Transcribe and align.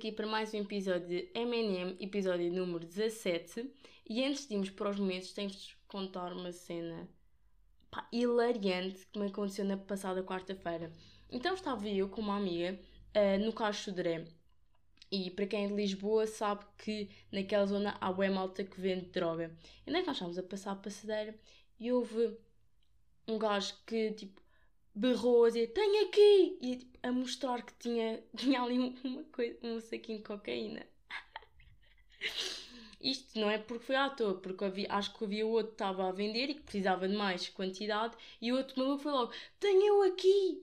Aqui 0.00 0.12
para 0.12 0.26
mais 0.26 0.54
um 0.54 0.56
episódio 0.56 1.06
de 1.06 1.30
MNM, 1.34 1.94
episódio 2.00 2.50
número 2.50 2.86
17. 2.86 3.70
E 4.08 4.24
antes 4.24 4.48
de 4.48 4.54
irmos 4.54 4.70
para 4.70 4.88
os 4.88 4.98
momentos, 4.98 5.34
tenho-vos 5.34 5.76
contar 5.86 6.32
uma 6.32 6.52
cena 6.52 7.06
pá, 7.90 8.08
hilariante 8.10 9.06
que 9.12 9.18
me 9.18 9.26
aconteceu 9.26 9.62
na 9.62 9.76
passada 9.76 10.22
quarta-feira. 10.22 10.90
Então 11.30 11.52
estava 11.52 11.86
eu 11.86 12.08
com 12.08 12.22
uma 12.22 12.38
amiga 12.38 12.80
uh, 13.14 13.44
no 13.44 13.52
Caixo 13.52 13.92
Dré. 13.92 14.24
E 15.12 15.30
para 15.32 15.46
quem 15.46 15.66
é 15.66 15.68
de 15.68 15.74
Lisboa 15.74 16.26
sabe 16.26 16.64
que 16.78 17.10
naquela 17.30 17.66
zona 17.66 17.94
há 18.00 18.10
bué 18.10 18.30
malta 18.30 18.64
que 18.64 18.80
vende 18.80 19.10
droga. 19.10 19.54
E 19.86 19.90
onde 19.90 19.98
é 19.98 20.00
que 20.00 20.06
nós 20.06 20.16
estávamos 20.16 20.38
a 20.38 20.42
passar 20.42 20.72
a 20.72 20.76
passadeira 20.76 21.38
e 21.78 21.92
houve 21.92 22.38
um 23.28 23.38
gajo 23.38 23.74
que 23.86 24.12
tipo 24.12 24.40
berrou 24.94 25.44
a 25.44 25.48
dizer 25.48 25.68
tenho 25.68 26.06
aqui 26.06 26.58
e 26.60 26.76
tipo, 26.76 26.98
a 27.02 27.12
mostrar 27.12 27.62
que 27.62 27.72
tinha, 27.74 28.22
tinha 28.36 28.62
ali 28.62 28.78
uma 29.04 29.24
coisa, 29.24 29.58
um 29.62 29.80
saquinho 29.80 30.18
de 30.18 30.24
cocaína. 30.24 30.86
Isto 33.00 33.40
não 33.40 33.50
é 33.50 33.56
porque 33.56 33.86
foi 33.86 33.96
à 33.96 34.10
toa, 34.10 34.34
porque 34.34 34.62
havia, 34.62 34.92
acho 34.92 35.16
que 35.16 35.24
havia 35.24 35.46
outro 35.46 35.68
que 35.68 35.74
estava 35.74 36.06
a 36.06 36.12
vender 36.12 36.50
e 36.50 36.54
que 36.54 36.60
precisava 36.60 37.08
de 37.08 37.16
mais 37.16 37.48
quantidade 37.48 38.14
e 38.42 38.52
o 38.52 38.56
outro 38.56 38.78
maluco 38.78 39.02
foi 39.02 39.12
logo, 39.12 39.32
tenho 39.58 39.86
eu 39.86 40.02
aqui! 40.02 40.62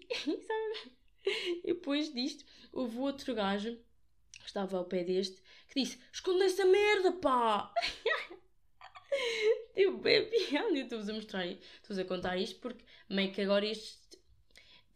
e 1.26 1.74
depois 1.74 2.14
disto, 2.14 2.46
houve 2.72 3.00
outro 3.00 3.34
gajo 3.34 3.76
que 4.40 4.46
estava 4.46 4.78
ao 4.78 4.86
pé 4.86 5.04
deste 5.04 5.42
que 5.68 5.82
disse, 5.82 6.00
esconde 6.12 6.44
essa 6.44 6.64
merda, 6.64 7.12
pá! 7.14 7.74
tipo, 9.74 9.98
bem 9.98 10.30
piada, 10.30 10.70
eu 10.70 10.84
estou-vos 10.84 11.10
a 11.10 11.14
mostrar, 11.14 11.46
estou-vos 11.48 12.00
a 12.00 12.06
contar 12.06 12.38
isto 12.38 12.60
porque 12.60 12.84
meio 13.10 13.32
que 13.32 13.42
agora 13.42 13.66
este, 13.66 13.98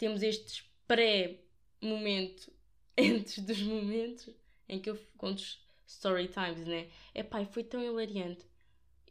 temos 0.01 0.23
estes 0.23 0.63
pré-momento 0.87 2.51
antes 2.97 3.37
dos 3.37 3.61
momentos 3.61 4.33
em 4.67 4.79
que 4.79 4.89
eu 4.89 4.97
conto 5.15 5.43
story 5.85 6.27
times, 6.27 6.65
né? 6.65 6.89
É 7.13 7.21
pai, 7.21 7.45
foi 7.45 7.63
tão 7.63 7.83
hilariante. 7.83 8.43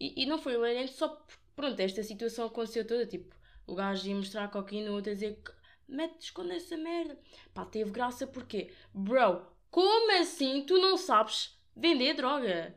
E, 0.00 0.24
e 0.24 0.26
não 0.26 0.36
foi 0.36 0.54
hilariante 0.54 0.94
só 0.94 1.06
porque, 1.06 1.34
pronto, 1.54 1.78
esta 1.78 2.02
situação 2.02 2.46
aconteceu 2.46 2.84
toda, 2.84 3.06
tipo, 3.06 3.36
o 3.68 3.76
gajo 3.76 4.08
ia 4.08 4.16
mostrar 4.16 4.44
a 4.46 4.48
cocaína, 4.48 4.90
o 4.90 4.94
outro 4.94 5.12
a 5.12 5.14
dizer, 5.14 5.40
mete 5.86 6.22
esconde 6.22 6.56
essa 6.56 6.76
merda. 6.76 7.16
Pá, 7.54 7.64
teve 7.64 7.92
graça 7.92 8.26
porque, 8.26 8.72
bro, 8.92 9.46
como 9.70 10.20
assim 10.20 10.64
tu 10.66 10.76
não 10.76 10.96
sabes 10.96 11.56
vender 11.76 12.14
droga? 12.14 12.74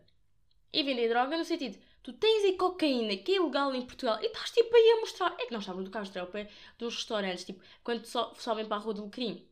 E 0.71 0.83
vender 0.83 1.09
droga 1.09 1.35
no 1.35 1.45
sentido, 1.45 1.79
tu 2.03 2.11
tens 2.13 2.43
aí 2.43 2.57
cocaína 2.57 3.15
que 3.17 3.31
é 3.31 3.35
ilegal 3.37 3.73
em 3.73 3.85
Portugal 3.85 4.19
e 4.21 4.25
estás 4.25 4.51
tipo 4.51 4.75
aí 4.75 4.91
a 4.91 4.99
mostrar. 4.99 5.35
É 5.39 5.45
que 5.45 5.53
nós 5.53 5.63
estávamos 5.63 5.85
no 5.85 5.91
carro 5.91 6.05
de 6.05 6.31
pé 6.31 6.49
dos 6.77 6.95
restaurantes, 6.95 7.45
tipo, 7.45 7.63
quando 7.83 8.05
so, 8.05 8.33
sobem 8.35 8.65
para 8.65 8.77
a 8.77 8.79
rua 8.79 8.93
do 8.93 9.05
Lecrim. 9.05 9.47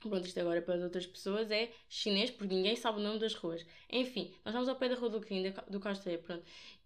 Pronto, 0.00 0.26
isto 0.26 0.40
agora 0.40 0.62
para 0.62 0.76
as 0.76 0.82
outras 0.82 1.06
pessoas 1.06 1.50
é 1.50 1.70
chinês, 1.88 2.30
porque 2.30 2.54
ninguém 2.54 2.74
sabe 2.74 2.98
o 2.98 3.02
nome 3.02 3.18
das 3.18 3.34
ruas. 3.34 3.66
Enfim, 3.90 4.34
nós 4.44 4.54
estamos 4.54 4.68
ao 4.68 4.76
pé 4.76 4.88
da 4.88 4.94
rua 4.94 5.10
do 5.10 5.18
Lecrim, 5.18 5.52
do 5.68 5.78
Castelo, 5.78 6.22
pronto. 6.22 6.42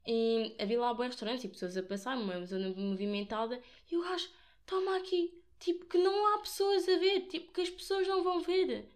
E 0.06 0.54
havia 0.58 0.80
lá 0.80 0.92
bons 0.92 1.06
restaurantes 1.06 1.44
e 1.44 1.48
pessoas 1.48 1.76
a 1.76 1.82
passar, 1.82 2.18
uma 2.18 2.44
zona 2.44 2.70
movimentada, 2.70 3.60
e 3.90 3.96
o 3.96 4.02
gajo, 4.02 4.28
toma 4.66 4.96
aqui, 4.96 5.32
tipo, 5.60 5.86
que 5.86 5.96
não 5.96 6.34
há 6.34 6.38
pessoas 6.40 6.88
a 6.88 6.98
ver, 6.98 7.20
tipo, 7.28 7.52
que 7.52 7.60
as 7.60 7.70
pessoas 7.70 8.06
não 8.08 8.24
vão 8.24 8.40
ver. 8.42 8.88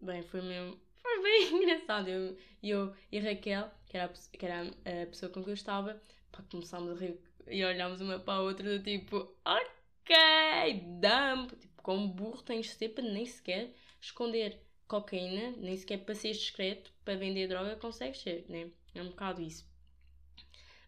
Bem, 0.00 0.22
foi 0.22 0.42
mesmo 0.42 0.78
foi 1.06 1.22
bem 1.22 1.52
engraçado. 1.54 2.08
Eu, 2.08 2.36
eu 2.62 2.94
e 3.10 3.18
Raquel, 3.20 3.70
que 3.86 3.96
era, 3.96 4.06
a, 4.06 4.36
que 4.36 4.46
era 4.46 4.62
a 4.62 5.06
pessoa 5.06 5.30
com 5.30 5.42
quem 5.42 5.50
eu 5.50 5.54
estava, 5.54 6.00
pá, 6.32 6.42
começámos 6.50 6.92
a 6.92 7.00
rir 7.00 7.18
e 7.48 7.64
olhámos 7.64 8.00
uma 8.00 8.18
para 8.18 8.34
a 8.34 8.42
outra 8.42 8.78
do 8.78 8.82
tipo, 8.82 9.34
ok, 9.44 10.16
dump. 11.00 11.56
Tipo, 11.56 11.82
como 11.82 12.08
burro 12.08 12.42
tens 12.42 12.66
de 12.66 12.72
ser 12.72 12.88
para 12.90 13.04
nem 13.04 13.24
sequer 13.24 13.72
esconder 14.00 14.60
cocaína, 14.88 15.52
nem 15.56 15.76
sequer 15.76 15.98
para 15.98 16.14
ser 16.14 16.32
discreto, 16.32 16.92
para 17.04 17.16
vender 17.16 17.48
droga 17.48 17.76
consegues 17.76 18.20
ser, 18.20 18.44
né? 18.48 18.70
É 18.94 19.02
um 19.02 19.08
bocado 19.08 19.40
isso. 19.40 19.66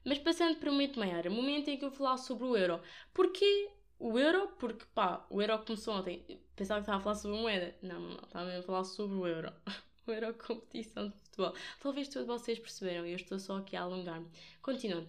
Mas 0.04 0.18
passando 0.18 0.56
para 0.58 0.70
o 0.70 0.72
momento 0.72 0.98
maior, 0.98 1.26
o 1.26 1.30
momento 1.30 1.68
em 1.68 1.76
que 1.76 1.84
eu 1.84 1.90
falar 1.90 2.16
sobre 2.16 2.44
o 2.44 2.56
euro. 2.56 2.80
Porquê 3.12 3.70
o 3.98 4.18
euro? 4.18 4.48
Porque 4.58 4.84
pá, 4.94 5.26
o 5.28 5.42
euro 5.42 5.58
começou 5.64 5.94
ontem. 5.94 6.24
Pensava 6.56 6.80
que 6.80 6.84
estava 6.84 6.98
a 6.98 7.02
falar 7.02 7.14
sobre 7.16 7.38
moeda. 7.38 7.76
Não, 7.82 8.00
não, 8.00 8.14
estava 8.16 8.46
mesmo 8.46 8.60
a 8.60 8.66
falar 8.66 8.84
sobre 8.84 9.16
o 9.16 9.26
euro. 9.26 9.52
Euro 10.08 10.32
competição 10.32 11.10
de 11.10 11.14
futebol. 11.38 11.54
Talvez 11.80 12.08
todos 12.08 12.26
vocês 12.26 12.58
perceberam 12.58 13.06
e 13.06 13.12
eu 13.12 13.16
estou 13.16 13.38
só 13.38 13.58
aqui 13.58 13.76
a 13.76 13.82
alongar-me. 13.82 14.26
Continuando. 14.60 15.08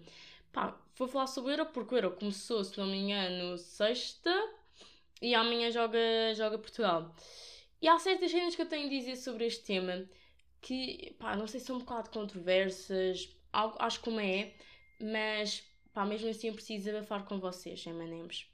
Pá, 0.51 0.79
vou 0.95 1.07
falar 1.07 1.28
sobre 1.28 1.51
o 1.51 1.53
Euro 1.53 1.66
porque 1.67 1.95
o 1.95 1.97
Euro 1.97 2.12
começou, 2.12 2.63
se 2.63 2.78
não 2.78 2.88
me 2.88 2.97
engano, 2.97 3.57
sexta 3.57 4.31
e 5.22 5.35
amanhã 5.35 5.69
joga, 5.72 6.00
joga 6.35 6.57
Portugal. 6.57 7.16
E 7.81 7.88
há 7.88 7.97
certas 8.00 8.31
cenas 8.31 8.56
que 8.56 8.62
eu 8.62 8.68
tenho 8.68 8.88
a 8.88 8.89
dizer 8.89 9.16
sobre 9.16 9.45
este 9.45 9.63
tema 9.63 10.06
que, 10.62 11.16
pá, 11.19 11.35
não 11.35 11.47
sei 11.47 11.59
se 11.59 11.68
são 11.68 11.78
um 11.78 11.79
bocado 11.79 12.09
controversas, 12.09 13.29
acho 13.53 14.01
como 14.01 14.19
é, 14.19 14.53
mas, 15.00 15.63
pá, 15.94 16.06
mesmo 16.06 16.29
assim 16.29 16.47
eu 16.47 16.53
preciso 16.53 16.89
abafar 16.89 17.25
com 17.25 17.39
vocês, 17.39 17.85
em 17.85 17.94
Manemos. 17.94 18.47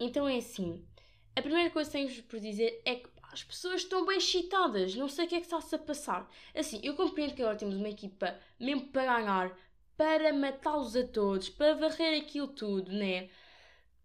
Então 0.00 0.28
é 0.28 0.36
assim, 0.36 0.86
a 1.34 1.42
primeira 1.42 1.70
coisa 1.70 1.90
que 1.90 1.96
tenho 1.96 2.22
por 2.24 2.38
dizer 2.38 2.80
é 2.84 2.94
que 2.94 3.08
as 3.32 3.44
pessoas 3.44 3.82
estão 3.82 4.04
bem 4.06 4.18
excitadas, 4.18 4.94
não 4.94 5.08
sei 5.08 5.26
o 5.26 5.28
que 5.28 5.34
é 5.36 5.40
que 5.40 5.46
está-se 5.46 5.74
a 5.74 5.78
passar. 5.78 6.30
Assim, 6.54 6.80
eu 6.82 6.94
compreendo 6.94 7.34
que 7.34 7.42
agora 7.42 7.58
temos 7.58 7.76
uma 7.76 7.88
equipa 7.88 8.38
mesmo 8.58 8.88
para 8.88 9.20
ganhar, 9.20 9.58
para 9.96 10.32
matá-los 10.32 10.96
a 10.96 11.06
todos, 11.06 11.48
para 11.48 11.74
varrer 11.74 12.22
aquilo 12.22 12.48
tudo, 12.48 12.92
né? 12.92 13.28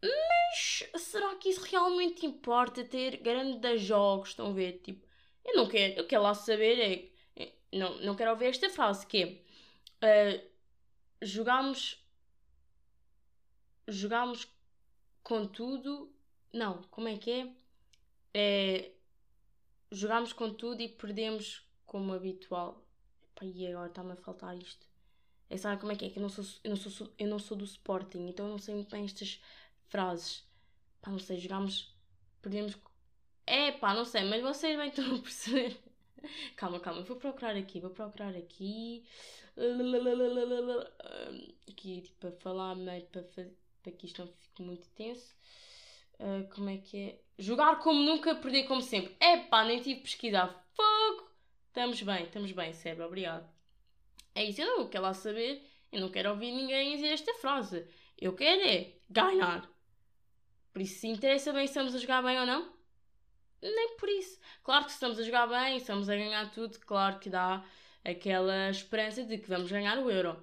Mas 0.02 0.84
será 1.02 1.36
que 1.36 1.50
isso 1.50 1.62
realmente 1.62 2.26
importa 2.26 2.84
ter 2.84 3.18
grandes 3.18 3.82
jogos? 3.82 4.30
Estão 4.30 4.48
a 4.48 4.54
ver? 4.54 4.82
Tipo, 4.84 5.08
eu 5.46 5.56
não 5.56 5.68
quero, 5.68 5.94
eu 6.00 6.08
quero 6.08 6.24
lá 6.24 6.34
saber, 6.34 7.12
é, 7.38 7.44
é, 7.44 7.54
não, 7.72 7.98
não 8.02 8.16
quero 8.16 8.32
ouvir 8.32 8.48
esta 8.48 8.70
frase 8.70 9.08
que 9.08 9.42
é 10.02 10.36
uh, 10.36 11.26
jogamos 11.26 12.04
jogamos 13.88 14.48
com 15.24 15.46
tudo. 15.48 16.14
Não, 16.52 16.84
como 16.84 17.08
é 17.08 17.18
que 17.18 17.32
é? 17.32 17.48
É 18.34 18.92
jogámos 19.94 20.34
com 20.34 20.54
tudo 20.54 20.82
e 20.82 20.90
perdemos 20.90 21.66
como 21.86 22.14
habitual. 22.14 22.84
Epá, 23.24 23.46
e 23.46 23.68
agora 23.68 23.88
está-me 23.88 24.12
a 24.12 24.16
faltar 24.16 24.58
isto. 24.58 24.88
É 25.50 25.58
sabe 25.58 25.80
como 25.80 25.92
é 25.92 25.96
que 25.96 26.06
é? 26.06 26.10
Que 26.10 26.18
eu 26.18 26.22
não 26.24 26.30
sou, 26.30 26.44
eu 26.64 26.70
não 26.72 26.78
sou, 26.78 27.14
eu 27.18 27.28
não 27.28 27.40
sou 27.40 27.56
do 27.56 27.64
Sporting, 27.64 28.28
então 28.28 28.48
eu 28.48 28.52
não 28.52 28.60
sei 28.60 28.74
muito 28.74 28.90
bem 28.90 29.06
estas 29.06 29.40
frases. 29.88 30.44
Não 31.06 31.20
sei, 31.20 31.40
jogámos, 31.40 31.96
perdemos. 32.42 32.76
É 33.46 33.72
pá, 33.72 33.94
não 33.94 34.06
sei, 34.06 34.24
mas 34.24 34.42
vocês 34.42 34.78
bem 34.78 34.90
estão 34.90 35.16
a 35.16 35.20
perceber. 35.20 35.78
calma, 36.56 36.80
calma, 36.80 37.04
vou 37.04 37.18
procurar 37.18 37.56
aqui, 37.56 37.80
vou 37.80 37.92
procurar 37.92 38.36
aqui. 38.36 39.06
Aqui, 41.70 42.02
tipo, 42.02 42.20
para 42.20 42.32
falar 42.32 42.76
meio 42.76 43.06
para, 43.08 43.22
para 43.22 43.92
que 43.92 44.08
isto 44.08 44.26
não 44.26 44.28
fique 44.28 44.62
muito 44.64 44.90
tenso. 44.90 45.36
Uh, 46.24 46.48
como 46.56 46.70
é 46.70 46.78
que 46.78 46.98
é? 46.98 47.20
Jogar 47.38 47.80
como 47.80 48.02
nunca, 48.02 48.34
perder 48.36 48.64
como 48.64 48.82
sempre. 48.82 49.14
É 49.20 49.38
pá, 49.38 49.66
nem 49.66 49.82
tive 49.82 50.00
pesquisar. 50.00 50.66
Fogo! 50.74 51.30
Estamos 51.68 52.02
bem, 52.02 52.24
estamos 52.24 52.52
bem, 52.54 52.72
Sebra, 52.72 53.06
obrigado. 53.06 53.46
É 54.34 54.46
isso, 54.46 54.62
eu 54.62 54.78
não 54.78 54.88
quero 54.88 55.04
lá 55.04 55.14
saber. 55.14 55.62
Eu 55.92 56.00
não 56.00 56.10
quero 56.10 56.30
ouvir 56.30 56.52
ninguém 56.52 56.96
dizer 56.96 57.10
esta 57.10 57.34
frase. 57.36 57.86
Eu 58.18 58.34
quero 58.34 58.62
é 58.62 58.94
ganhar. 59.10 59.70
Por 60.72 60.82
isso, 60.82 61.02
se 61.02 61.08
interessa 61.08 61.52
bem 61.52 61.68
se 61.68 61.72
estamos 61.72 61.94
a 61.94 62.00
jogar 62.00 62.24
bem 62.24 62.40
ou 62.40 62.46
não, 62.46 62.74
nem 63.62 63.98
por 63.98 64.08
isso. 64.08 64.40
Claro 64.64 64.86
que 64.86 64.92
se 64.92 64.96
estamos 64.96 65.20
a 65.20 65.24
jogar 65.24 65.46
bem, 65.48 65.78
estamos 65.78 66.08
a 66.10 66.16
ganhar 66.16 66.50
tudo, 66.52 66.80
claro 66.80 67.20
que 67.20 67.30
dá 67.30 67.64
aquela 68.04 68.70
esperança 68.70 69.24
de 69.24 69.38
que 69.38 69.50
vamos 69.50 69.70
ganhar 69.70 69.98
o 70.00 70.10
Euro. 70.10 70.42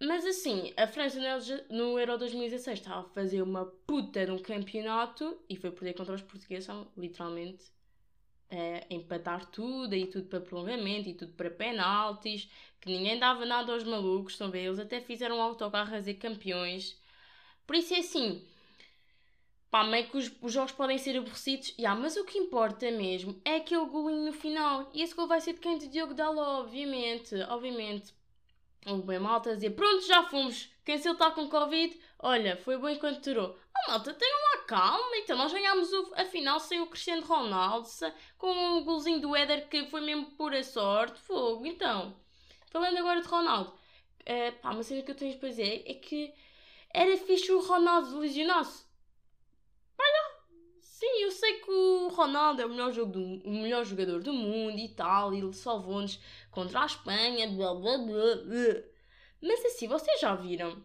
Mas 0.00 0.24
assim, 0.24 0.72
a 0.76 0.86
França 0.86 1.18
no 1.70 1.98
Euro 1.98 2.18
2016 2.18 2.78
estava 2.78 3.00
a 3.00 3.10
fazer 3.10 3.42
uma 3.42 3.66
puta 3.66 4.24
de 4.24 4.30
um 4.30 4.38
campeonato 4.38 5.36
e 5.48 5.56
foi 5.56 5.72
perder 5.72 5.94
contra 5.94 6.14
os 6.14 6.22
portugueses, 6.22 6.68
literalmente 6.96 7.64
é, 8.50 8.86
empatar 8.90 9.46
tudo 9.46 9.94
e 9.94 10.06
tudo 10.06 10.28
para 10.28 10.40
prolongamento 10.40 11.08
e 11.08 11.14
tudo 11.14 11.32
para 11.32 11.50
penaltis, 11.50 12.48
que 12.80 12.90
ninguém 12.90 13.18
dava 13.18 13.44
nada 13.44 13.72
aos 13.72 13.84
malucos, 13.84 14.34
estão 14.34 14.48
a 14.48 14.50
ver? 14.50 14.64
Eles 14.66 14.78
até 14.78 15.00
fizeram 15.00 15.38
um 15.38 15.42
autocarro 15.42 15.94
a 15.94 16.02
ser 16.02 16.14
campeões. 16.14 16.96
Por 17.66 17.76
isso 17.76 17.94
é 17.94 17.98
assim, 17.98 18.46
pá, 19.70 19.84
meio 19.84 20.08
que 20.08 20.16
os, 20.16 20.32
os 20.40 20.52
jogos 20.52 20.72
podem 20.72 20.98
ser 20.98 21.16
aborrecidos, 21.18 21.74
yeah, 21.78 22.00
mas 22.00 22.16
o 22.16 22.24
que 22.24 22.38
importa 22.38 22.90
mesmo 22.90 23.40
é 23.44 23.56
aquele 23.56 23.86
golinho 23.86 24.26
no 24.26 24.32
final. 24.32 24.90
E 24.94 25.02
esse 25.02 25.14
gol 25.14 25.26
vai 25.26 25.40
ser 25.40 25.54
de 25.54 25.60
quem? 25.60 25.78
De 25.78 25.88
Diogo 25.88 26.14
Daló, 26.14 26.60
obviamente, 26.60 27.34
obviamente. 27.48 28.17
O 28.90 29.02
bem 29.02 29.18
malta 29.18 29.50
a 29.50 29.54
dizer, 29.54 29.70
pronto, 29.70 30.06
já 30.06 30.22
fomos. 30.22 30.70
Quem 30.82 30.96
se 30.96 31.10
está 31.10 31.30
com 31.30 31.46
Covid, 31.46 31.94
olha, 32.20 32.56
foi 32.56 32.78
bom 32.78 32.88
enquanto 32.88 33.22
durou. 33.22 33.54
Oh 33.76 33.90
malta, 33.90 34.14
tenham 34.14 34.38
lá 34.40 34.64
calma, 34.64 35.16
então 35.18 35.36
nós 35.36 35.52
ganhámos 35.52 35.92
o, 35.92 36.14
a 36.16 36.24
final 36.24 36.58
sem 36.58 36.80
o 36.80 36.86
Cristiano 36.86 37.22
Ronaldo, 37.26 37.86
com 38.38 38.78
o 38.78 38.84
golzinho 38.84 39.20
do 39.20 39.36
Éder 39.36 39.68
que 39.68 39.84
foi 39.88 40.00
mesmo 40.00 40.30
pura 40.30 40.64
sorte, 40.64 41.20
fogo. 41.20 41.66
Então, 41.66 42.16
falando 42.70 42.96
agora 42.96 43.20
de 43.20 43.28
Ronaldo, 43.28 43.70
uh, 43.70 44.52
pá, 44.62 44.70
uma 44.70 44.82
cena 44.82 45.02
que 45.02 45.10
eu 45.10 45.16
tenho 45.16 45.38
para 45.38 45.50
dizer 45.50 45.84
é 45.86 45.92
que 45.92 46.32
era 46.88 47.14
fixe 47.18 47.52
o 47.52 47.60
Ronaldo 47.60 48.20
lesionar-se. 48.20 48.87
Sim, 50.98 51.22
eu 51.22 51.30
sei 51.30 51.60
que 51.60 51.70
o 51.70 52.08
Ronaldo 52.08 52.60
é 52.60 52.66
o 52.66 52.70
melhor, 52.70 52.90
jogo 52.90 53.12
do, 53.12 53.20
o 53.48 53.50
melhor 53.52 53.84
jogador 53.84 54.20
do 54.20 54.32
mundo 54.32 54.76
e 54.80 54.88
tal, 54.88 55.32
e 55.32 55.38
ele 55.38 55.52
salvou-nos 55.52 56.18
contra 56.50 56.80
a 56.80 56.86
Espanha, 56.86 57.48
blá 57.48 57.72
blá 57.72 57.98
blá 57.98 58.34
blá. 58.34 58.82
Mas 59.40 59.64
assim, 59.64 59.86
vocês 59.86 60.20
já 60.20 60.34
viram 60.34 60.84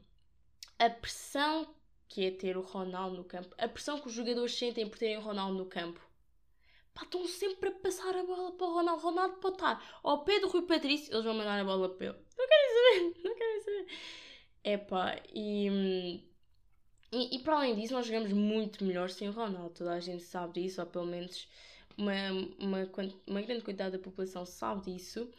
a 0.78 0.88
pressão 0.88 1.68
que 2.08 2.28
é 2.28 2.30
ter 2.30 2.56
o 2.58 2.62
Ronaldo 2.62 3.18
no 3.18 3.24
campo, 3.24 3.56
a 3.58 3.68
pressão 3.68 4.00
que 4.00 4.06
os 4.06 4.14
jogadores 4.14 4.56
sentem 4.56 4.88
por 4.88 5.00
terem 5.00 5.18
o 5.18 5.22
Ronaldo 5.22 5.58
no 5.58 5.66
campo. 5.66 6.00
Pá, 6.94 7.02
estão 7.02 7.26
sempre 7.26 7.70
a 7.70 7.72
passar 7.72 8.16
a 8.16 8.24
bola 8.24 8.52
para 8.52 8.68
o 8.68 8.74
Ronaldo. 8.76 9.02
Ronaldo 9.02 9.38
pode 9.38 9.56
estar 9.56 10.00
ao 10.04 10.24
pé 10.24 10.40
do 10.40 10.48
Rui 10.48 10.62
Patrício, 10.62 11.12
eles 11.12 11.26
vão 11.26 11.34
mandar 11.34 11.60
a 11.60 11.64
bola 11.64 11.90
para 11.90 12.06
ele. 12.06 12.18
Não 12.38 12.48
querem 12.48 12.70
saber, 12.70 13.24
não 13.26 13.36
querem 13.36 13.62
saber. 13.62 13.88
É 14.64 14.78
pá, 14.78 15.20
e, 15.34 16.24
e, 17.14 17.36
e 17.36 17.40
para 17.40 17.58
além 17.58 17.76
disso, 17.76 17.94
nós 17.94 18.08
jogamos 18.08 18.32
muito 18.34 18.84
melhor 18.84 19.10
sem 19.10 19.30
o 19.30 19.32
Ronaldo. 19.32 19.70
Toda 19.76 19.94
a 19.94 20.00
gente 20.00 20.24
sabe 20.24 20.62
disso, 20.62 20.82
ou 20.82 20.88
pelo 20.88 21.06
menos 21.06 21.48
uma, 21.98 22.14
uma, 22.60 22.90
uma 23.28 23.42
grande 23.42 23.64
quantidade 23.64 23.98
da 23.98 24.04
população 24.04 24.46
sabe 24.46 24.92
disso. 24.92 25.30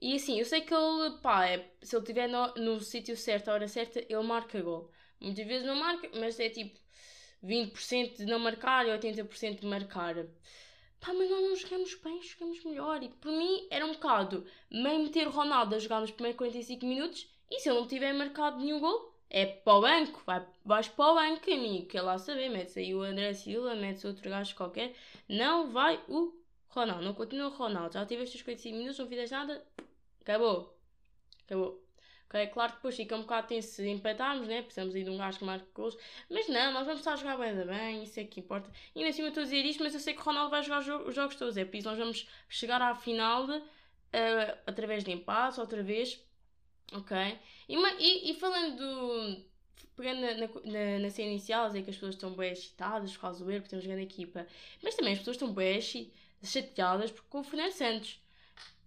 E 0.00 0.16
assim, 0.16 0.38
eu 0.38 0.44
sei 0.44 0.60
que 0.60 0.74
ele, 0.74 1.18
pá, 1.22 1.46
é, 1.46 1.70
se 1.80 1.96
ele 1.96 2.02
estiver 2.02 2.28
no, 2.28 2.54
no 2.54 2.80
sítio 2.80 3.16
certo, 3.16 3.48
à 3.48 3.54
hora 3.54 3.68
certa, 3.68 4.00
ele 4.00 4.22
marca 4.22 4.60
gol. 4.60 4.90
Muitas 5.20 5.46
vezes 5.46 5.66
não 5.66 5.76
marca, 5.76 6.10
mas 6.14 6.38
é 6.40 6.50
tipo 6.50 6.78
20% 7.44 8.16
de 8.16 8.26
não 8.26 8.38
marcar 8.38 8.86
e 8.86 8.90
80% 8.90 9.60
de 9.60 9.66
marcar. 9.66 10.16
Pá, 11.00 11.12
mas 11.14 11.30
nós 11.30 11.40
não 11.40 11.56
jogamos 11.56 11.94
bem, 11.94 12.20
jogamos 12.22 12.64
melhor. 12.64 13.02
E 13.02 13.08
por 13.08 13.30
mim 13.30 13.66
era 13.70 13.86
um 13.86 13.92
bocado 13.92 14.44
meio 14.70 15.00
meter 15.00 15.28
o 15.28 15.30
Ronaldo 15.30 15.74
a 15.74 15.78
jogar 15.78 16.00
nos 16.00 16.10
primeiros 16.10 16.38
45 16.38 16.84
minutos 16.84 17.28
e 17.50 17.60
se 17.60 17.68
ele 17.68 17.78
não 17.78 17.86
tiver 17.86 18.12
marcado 18.12 18.58
nenhum 18.58 18.80
gol, 18.80 19.15
é 19.30 19.46
para 19.46 19.74
o 19.74 19.80
banco, 19.80 20.22
vai, 20.24 20.46
vais 20.64 20.88
para 20.88 21.12
o 21.12 21.14
banco, 21.14 21.50
amigo. 21.50 21.86
Quer 21.86 22.02
lá 22.02 22.18
saber, 22.18 22.48
mete 22.48 22.78
aí 22.78 22.94
o 22.94 23.02
André 23.02 23.32
Silva, 23.34 23.74
mete 23.74 24.06
outro 24.06 24.28
gajo 24.28 24.54
qualquer. 24.54 24.94
Não 25.28 25.70
vai 25.70 26.00
o 26.08 26.32
Ronaldo, 26.68 27.04
não 27.04 27.14
continua 27.14 27.48
o 27.48 27.56
Ronaldo. 27.56 27.94
Já 27.94 28.06
tiveste 28.06 28.36
os 28.36 28.42
45 28.42 28.76
minutos, 28.76 28.98
não 28.98 29.08
fizeste 29.08 29.34
nada, 29.34 29.64
acabou. 30.20 30.76
Acabou. 31.44 31.86
Ok, 32.28 32.46
claro 32.48 32.72
que 32.72 32.78
depois 32.78 32.96
fica 32.96 33.16
um 33.16 33.20
bocado 33.20 33.46
tenso 33.46 33.68
se 33.68 33.88
empatarmos, 33.88 34.48
né? 34.48 34.60
Precisamos 34.60 34.94
aí 34.96 35.04
de 35.04 35.10
um 35.10 35.16
gajo 35.16 35.38
que 35.38 35.44
marque 35.44 35.66
gols. 35.72 35.96
Mas 36.28 36.48
não, 36.48 36.72
nós 36.72 36.84
vamos 36.84 37.00
estar 37.00 37.12
a 37.12 37.16
jogar 37.16 37.38
bem, 37.38 37.54
bem, 37.64 38.02
isso 38.02 38.18
é 38.18 38.24
que 38.24 38.40
importa. 38.40 38.68
E 38.94 39.04
ainda 39.04 39.16
eu 39.16 39.28
estou 39.28 39.42
a 39.42 39.44
dizer 39.44 39.64
isto, 39.64 39.82
mas 39.82 39.94
eu 39.94 40.00
sei 40.00 40.12
que 40.12 40.20
o 40.20 40.24
Ronaldo 40.24 40.50
vai 40.50 40.62
jogar 40.62 40.80
os 41.06 41.14
jogos 41.14 41.36
todos. 41.36 41.56
É 41.56 41.64
por 41.64 41.76
isso 41.76 41.88
nós 41.88 41.98
vamos 41.98 42.28
chegar 42.48 42.82
à 42.82 42.94
final 42.96 43.46
de, 43.46 43.52
uh, 43.58 44.58
através 44.66 45.04
de 45.04 45.12
empate, 45.12 45.60
outra 45.60 45.82
vez. 45.84 46.20
Ok? 46.92 47.16
E, 47.68 47.76
e, 47.76 48.30
e 48.30 48.34
falando 48.34 48.76
do. 48.76 49.56
Pegando 49.96 50.20
na, 50.20 50.34
na, 50.34 50.98
na, 50.98 51.10
cena 51.10 51.30
inicial, 51.30 51.68
dizer 51.68 51.82
que 51.82 51.90
as 51.90 51.96
pessoas 51.96 52.14
estão 52.14 52.30
bem 52.32 52.52
excitadas 52.52 53.12
por 53.12 53.20
causa 53.20 53.42
do 53.42 53.50
erro, 53.50 53.62
porque 53.62 53.70
temos 53.70 53.86
grande 53.86 54.02
equipa. 54.02 54.46
Mas 54.82 54.94
também 54.94 55.14
as 55.14 55.18
pessoas 55.18 55.36
estão 55.36 55.52
bem 55.52 55.80
chateadas 56.42 57.10
porque 57.10 57.36
o 57.36 57.42
Fernando 57.42 57.72
Santos 57.72 58.20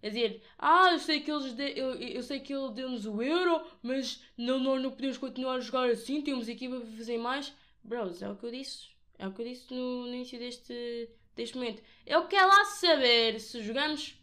a 0.02 0.08
dizer, 0.08 0.42
ah, 0.58 0.92
eu 0.92 0.98
sei 0.98 1.20
que, 1.20 1.30
eles 1.30 1.52
de, 1.52 1.78
eu, 1.78 1.94
eu 1.94 2.22
sei 2.22 2.40
que 2.40 2.54
ele 2.54 2.72
deu-nos 2.72 3.04
o 3.06 3.20
euro, 3.22 3.66
mas 3.82 4.22
não, 4.36 4.58
nós 4.58 4.82
não 4.82 4.90
podemos 4.90 5.18
continuar 5.18 5.56
a 5.56 5.60
jogar 5.60 5.90
assim, 5.90 6.22
temos 6.22 6.48
equipa 6.48 6.80
para 6.80 6.96
fazer 6.96 7.18
mais. 7.18 7.52
Bros, 7.82 8.22
é 8.22 8.30
o 8.30 8.36
que 8.36 8.46
eu 8.46 8.50
disse. 8.50 8.88
É 9.18 9.26
o 9.26 9.32
que 9.32 9.42
eu 9.42 9.46
disse 9.46 9.72
no, 9.72 10.06
no 10.06 10.14
início 10.14 10.38
deste, 10.38 11.10
deste 11.36 11.56
momento. 11.56 11.82
Eu 12.06 12.26
quero 12.26 12.48
lá 12.48 12.64
saber 12.64 13.38
se 13.40 13.62
jogamos. 13.62 14.14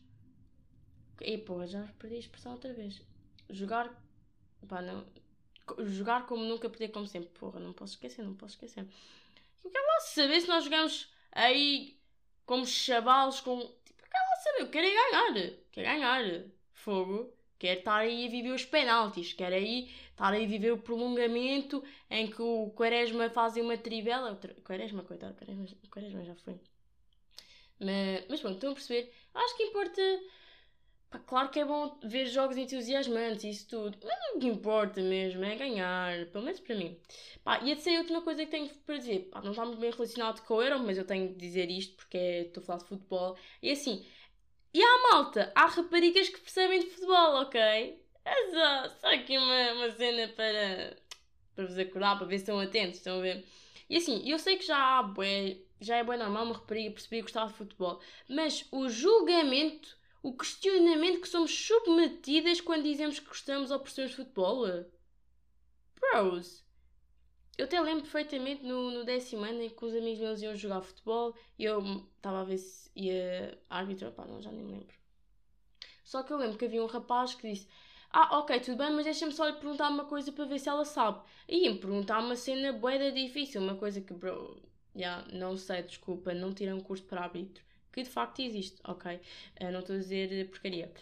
E 1.21 1.38
pô, 1.38 1.65
já 1.65 1.83
perdi 2.00 2.15
a 2.15 2.19
expressão 2.19 2.53
outra 2.53 2.73
vez. 2.73 3.01
Jogar. 3.49 3.89
Pá, 4.67 4.81
não. 4.81 5.05
Jogar 5.85 6.25
como 6.25 6.44
nunca, 6.44 6.69
perder 6.69 6.89
como 6.89 7.07
sempre. 7.07 7.29
Porra, 7.29 7.59
não 7.59 7.73
posso 7.73 7.94
esquecer, 7.94 8.23
não 8.23 8.35
posso 8.35 8.53
esquecer. 8.53 8.88
Eu 9.63 9.71
quero 9.71 9.85
lá 9.85 9.99
saber 9.99 10.41
se 10.41 10.47
nós 10.47 10.63
jogamos 10.63 11.11
aí 11.31 11.99
como 12.45 12.65
chavalos 12.65 13.41
com 13.41 13.77
saber, 14.47 14.61
eu 14.61 14.69
quero 14.69 14.88
é 14.88 14.91
ganhar. 14.91 15.53
Quero 15.71 15.88
ganhar. 15.88 16.44
Fogo. 16.73 17.33
Quero 17.59 17.79
estar 17.79 17.97
aí 17.97 18.27
a 18.27 18.29
viver 18.29 18.51
os 18.51 18.65
penaltis. 18.65 19.33
Quero 19.33 19.55
aí 19.55 19.89
estar 20.11 20.31
aí 20.31 20.45
a 20.45 20.47
viver 20.47 20.71
o 20.71 20.77
prolongamento 20.77 21.83
em 22.09 22.29
que 22.29 22.41
o 22.41 22.71
Quaresma 22.75 23.29
faz 23.29 23.57
uma 23.57 23.77
trivela. 23.77 24.39
Quaresma, 24.63 25.03
coitado, 25.03 25.35
Quaresma, 25.35 25.65
Quaresma 25.89 26.23
já 26.23 26.35
foi. 26.35 26.59
Mas, 27.79 28.25
mas 28.29 28.39
pronto, 28.41 28.55
estão 28.55 28.71
a 28.71 28.75
perceber? 28.75 29.11
Acho 29.33 29.57
que 29.57 29.63
importa. 29.63 30.01
Pá, 31.09 31.19
claro 31.19 31.50
que 31.50 31.59
é 31.59 31.65
bom 31.65 31.98
ver 32.04 32.25
jogos 32.25 32.57
entusiasmantes 32.57 33.44
e 33.45 33.50
isso 33.50 33.68
tudo, 33.69 33.98
mas 34.04 34.36
o 34.36 34.39
que 34.39 34.48
importa 34.48 35.01
mesmo 35.01 35.44
é 35.44 35.56
ganhar, 35.56 36.25
pelo 36.27 36.44
menos 36.44 36.59
para 36.59 36.75
mim. 36.75 37.00
Pá, 37.44 37.59
e 37.59 37.71
a 37.71 37.75
terceira 37.75 38.01
última 38.01 38.21
coisa 38.21 38.45
que 38.45 38.51
tenho 38.51 38.69
para 38.86 38.98
dizer, 38.98 39.30
pá, 39.31 39.42
não 39.42 39.51
está 39.51 39.65
muito 39.65 39.80
bem 39.80 39.92
relacionado 39.92 40.42
com 40.42 40.56
o 40.56 40.62
Euro, 40.62 40.80
mas 40.80 40.98
eu 40.98 41.06
tenho 41.06 41.30
de 41.30 41.36
dizer 41.36 41.71
isto 41.71 41.95
porque 41.95 42.18
estou 42.18 42.62
a 42.62 42.65
falar 42.65 42.80
de 42.80 42.86
futebol. 42.89 43.38
E 43.62 43.71
assim, 43.71 44.06
e 44.74 44.81
há 44.83 45.12
malta, 45.12 45.51
há 45.56 45.65
raparigas 45.65 46.30
que 46.30 46.39
percebem 46.42 46.81
de 46.81 46.89
futebol, 46.89 47.42
ok? 47.42 47.59
É 48.25 48.51
só, 48.51 48.89
só 49.00 49.07
aqui 49.13 49.38
uma, 49.38 49.74
uma 49.74 49.92
cena 49.92 50.27
para, 50.30 50.98
para 51.56 51.65
vos 51.65 51.77
acordar, 51.80 52.18
para 52.18 52.27
ver 52.27 52.38
se 52.38 52.44
estão 52.44 52.59
atentos, 52.59 52.98
estão 52.98 53.19
a 53.19 53.21
ver? 53.21 53.45
E 53.89 53.98
assim, 53.98 54.30
eu 54.30 54.38
sei 54.38 54.57
que 54.57 54.65
já 54.65 54.77
há 54.77 55.13
já 55.80 55.98
é 55.98 56.04
bem 56.04 56.18
normal 56.18 56.44
uma 56.45 56.56
rapariga 56.56 56.92
perceber 56.92 57.21
gostar 57.21 57.48
de 57.48 57.54
futebol, 57.54 58.01
mas 58.27 58.68
o 58.71 58.89
julgamento, 58.89 59.96
o 60.22 60.34
questionamento 60.36 61.22
que 61.22 61.30
somos 61.30 61.52
submetidas 61.52 62.62
quando 62.62 62.84
dizemos 62.84 63.19
que 63.19 63.28
gostamos 63.28 63.72
ou 63.72 63.80
percebemos 63.80 64.16
futebol, 64.16 64.66
bros, 66.00 66.66
eu 67.58 67.66
até 67.66 67.81
lembro 67.81 68.04
perfeitamente 68.04 68.64
no, 68.64 68.92
no 68.92 69.04
décimo 69.04 69.44
ano 69.44 69.64
em 69.64 69.69
que 69.69 69.84
os 69.84 69.96
amigos 69.96 70.19
meus 70.19 70.42
iam 70.42 70.56
jogar 70.56 70.81
futebol 70.81 71.36
e 71.58 71.66
eu 71.66 71.81
estava 72.16 72.42
a 72.42 72.44
ver 72.44 72.60
se 72.60 72.92
ia 72.96 73.58
árbitro, 73.69 74.12
pá, 74.12 74.25
não, 74.25 74.40
já 74.40 74.52
nem 74.52 74.64
me 74.64 74.74
lembro. 74.74 74.96
Só 76.04 76.22
que 76.24 76.31
eu 76.31 76.38
lembro 76.38 76.58
que 76.58 76.66
havia 76.66 76.84
um 76.84 76.88
rapaz 76.88 77.34
que 77.34 77.50
disse: 77.52 77.68
Ah, 78.12 78.40
ok, 78.40 78.60
tudo 78.60 78.78
bem, 78.78 78.92
mas 78.92 79.06
deixa-me 79.06 79.34
só 79.34 79.48
lhe 79.48 79.54
perguntar 79.54 79.90
uma 79.90 80.06
coisa 80.06 80.31
para 80.31 80.46
ver 80.46 80.60
se 80.60 80.69
ela 80.69 80.86
sabe. 80.86 81.22
E 81.48 81.64
ia-me 81.66 81.80
perguntar 81.80 82.19
uma 82.19 82.36
cena 82.36 82.72
boeda 82.72 83.12
difícil, 83.12 83.62
uma 83.62 83.75
coisa 83.75 84.02
que, 84.02 84.14
bro, 84.14 84.62
já, 84.96 85.18
yeah, 85.19 85.28
não 85.34 85.58
sei, 85.58 85.81
desculpa, 85.81 86.33
não 86.33 86.54
tirei 86.54 86.74
um 86.74 86.80
curso 86.80 87.04
para 87.06 87.24
árbitro. 87.24 87.67
Que 87.97 88.04
de 88.04 88.09
facto 88.11 88.44
existe, 88.44 88.80
ok? 88.83 89.19
Uh, 89.59 89.71
não 89.71 89.80
estou 89.80 89.95
a 89.95 89.97
dizer 89.97 90.47
porcaria. 90.51 90.94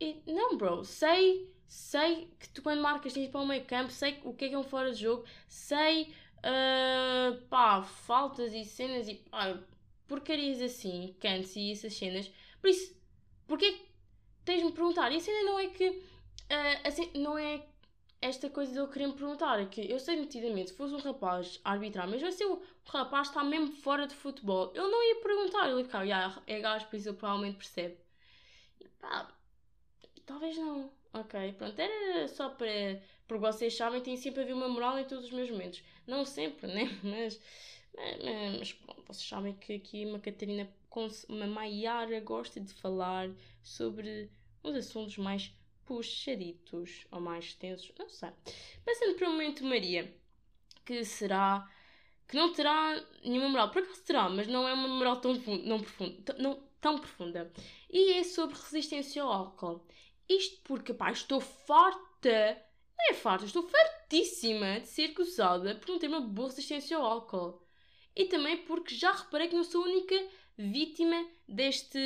E, 0.00 0.22
não, 0.28 0.56
bro, 0.56 0.84
sei 0.84 1.50
sei 1.66 2.28
que 2.38 2.48
tu 2.50 2.62
quando 2.62 2.80
marcas 2.80 3.12
tens 3.12 3.28
para 3.28 3.40
o 3.40 3.46
meio 3.46 3.64
campo, 3.64 3.90
sei 3.90 4.20
o 4.22 4.32
que 4.32 4.44
é 4.44 4.48
que 4.50 4.54
é 4.54 4.58
um 4.58 4.62
fora 4.62 4.92
de 4.92 5.00
jogo, 5.00 5.24
sei 5.48 6.14
uh, 6.38 7.36
pá, 7.48 7.82
faltas 7.82 8.54
e 8.54 8.64
cenas 8.64 9.08
e 9.08 9.14
pá, 9.14 9.58
porcarias 10.06 10.62
assim, 10.62 11.16
cantos 11.18 11.56
e 11.56 11.72
essas 11.72 11.94
cenas. 11.94 12.30
Por 12.60 12.70
isso, 12.70 12.96
porquê 13.48 13.72
que 13.72 13.88
tens 14.44 14.58
de 14.58 14.66
me 14.66 14.72
perguntar? 14.72 15.10
E 15.10 15.16
a 15.16 15.20
cena 15.20 15.42
não 15.42 15.58
é 15.58 15.66
que 15.66 15.88
uh, 15.88 16.00
assim, 16.84 17.10
não 17.16 17.36
é 17.36 17.66
esta 18.22 18.48
coisa 18.48 18.72
de 18.72 18.78
eu 18.78 18.88
querer 18.88 19.08
me 19.08 19.14
perguntar, 19.14 19.60
é 19.60 19.66
que 19.66 19.90
eu 19.90 19.98
sei 19.98 20.16
nitidamente, 20.16 20.70
se 20.70 20.76
fosse 20.76 20.94
um 20.94 20.98
rapaz 20.98 21.60
a 21.64 21.72
arbitrar, 21.72 22.08
mesmo 22.08 22.28
assim 22.28 22.44
o 22.44 22.62
rapaz 22.86 23.28
está 23.28 23.42
mesmo 23.42 23.72
fora 23.72 24.06
de 24.06 24.14
futebol, 24.14 24.70
ele 24.74 24.86
não 24.86 25.08
ia 25.08 25.20
perguntar, 25.20 25.68
ele 25.68 25.78
ia 25.78 25.84
ficar, 25.84 26.04
yeah, 26.04 26.42
é 26.46 26.60
gajo, 26.60 26.86
por 26.86 26.96
isso 26.96 27.08
ele 27.08 27.16
provavelmente 27.16 27.56
percebe. 27.56 27.98
E 28.80 28.88
pá, 28.88 29.28
talvez 30.24 30.56
não. 30.56 30.90
Ok, 31.14 31.52
pronto, 31.58 31.78
era 31.78 32.26
só 32.28 32.48
para. 32.48 33.02
Porque 33.28 33.40
vocês 33.40 33.76
sabem, 33.76 34.00
tem 34.00 34.16
sempre 34.16 34.40
a 34.40 34.44
haver 34.44 34.54
uma 34.54 34.68
moral 34.68 34.98
em 34.98 35.04
todos 35.04 35.26
os 35.26 35.30
meus 35.30 35.50
momentos. 35.50 35.82
Não 36.06 36.24
sempre, 36.24 36.68
né? 36.68 36.84
Mas. 37.02 37.38
Mas, 37.94 38.58
mas 38.58 38.72
pronto, 38.72 39.02
vocês 39.06 39.28
sabem 39.28 39.54
que 39.54 39.74
aqui 39.74 40.06
uma 40.06 40.18
Catarina, 40.18 40.66
uma 41.28 41.46
Maiara, 41.46 42.18
gosta 42.20 42.58
de 42.58 42.72
falar 42.72 43.30
sobre 43.62 44.30
uns 44.64 44.74
assuntos 44.74 45.18
mais 45.18 45.52
puxaditos 45.86 47.06
ou 47.10 47.20
mais 47.20 47.54
tensos, 47.54 47.92
não 47.98 48.08
sei. 48.08 48.30
Passando 48.84 49.14
para 49.16 49.28
o 49.28 49.32
momento 49.32 49.64
Maria, 49.64 50.14
que 50.84 51.04
será. 51.04 51.68
que 52.28 52.36
não 52.36 52.52
terá 52.52 53.02
nenhuma 53.24 53.48
moral. 53.48 53.70
Por 53.70 53.82
acaso 53.82 54.02
terá, 54.04 54.28
mas 54.28 54.46
não 54.46 54.66
é 54.68 54.72
uma 54.72 54.88
moral 54.88 55.20
tão, 55.20 55.34
não 55.64 55.80
profunda, 55.80 56.34
não, 56.38 56.62
tão 56.80 56.98
profunda. 56.98 57.52
E 57.90 58.12
é 58.14 58.24
sobre 58.24 58.56
resistência 58.56 59.22
ao 59.22 59.32
álcool. 59.32 59.86
Isto 60.28 60.60
porque, 60.64 60.94
pá, 60.94 61.10
estou 61.10 61.40
farta. 61.40 62.62
Não 62.98 63.10
é 63.10 63.14
farta, 63.14 63.44
estou 63.44 63.68
fartíssima 63.68 64.80
de 64.80 64.86
ser 64.88 65.10
acusada 65.10 65.74
por 65.74 65.88
não 65.88 65.98
ter 65.98 66.08
uma 66.08 66.20
boa 66.20 66.48
resistência 66.48 66.96
ao 66.96 67.04
álcool. 67.04 67.62
E 68.14 68.26
também 68.26 68.58
porque 68.64 68.94
já 68.94 69.12
reparei 69.12 69.48
que 69.48 69.54
não 69.56 69.64
sou 69.64 69.82
a 69.82 69.88
única 69.88 70.14
vítima 70.56 71.26
deste, 71.48 71.98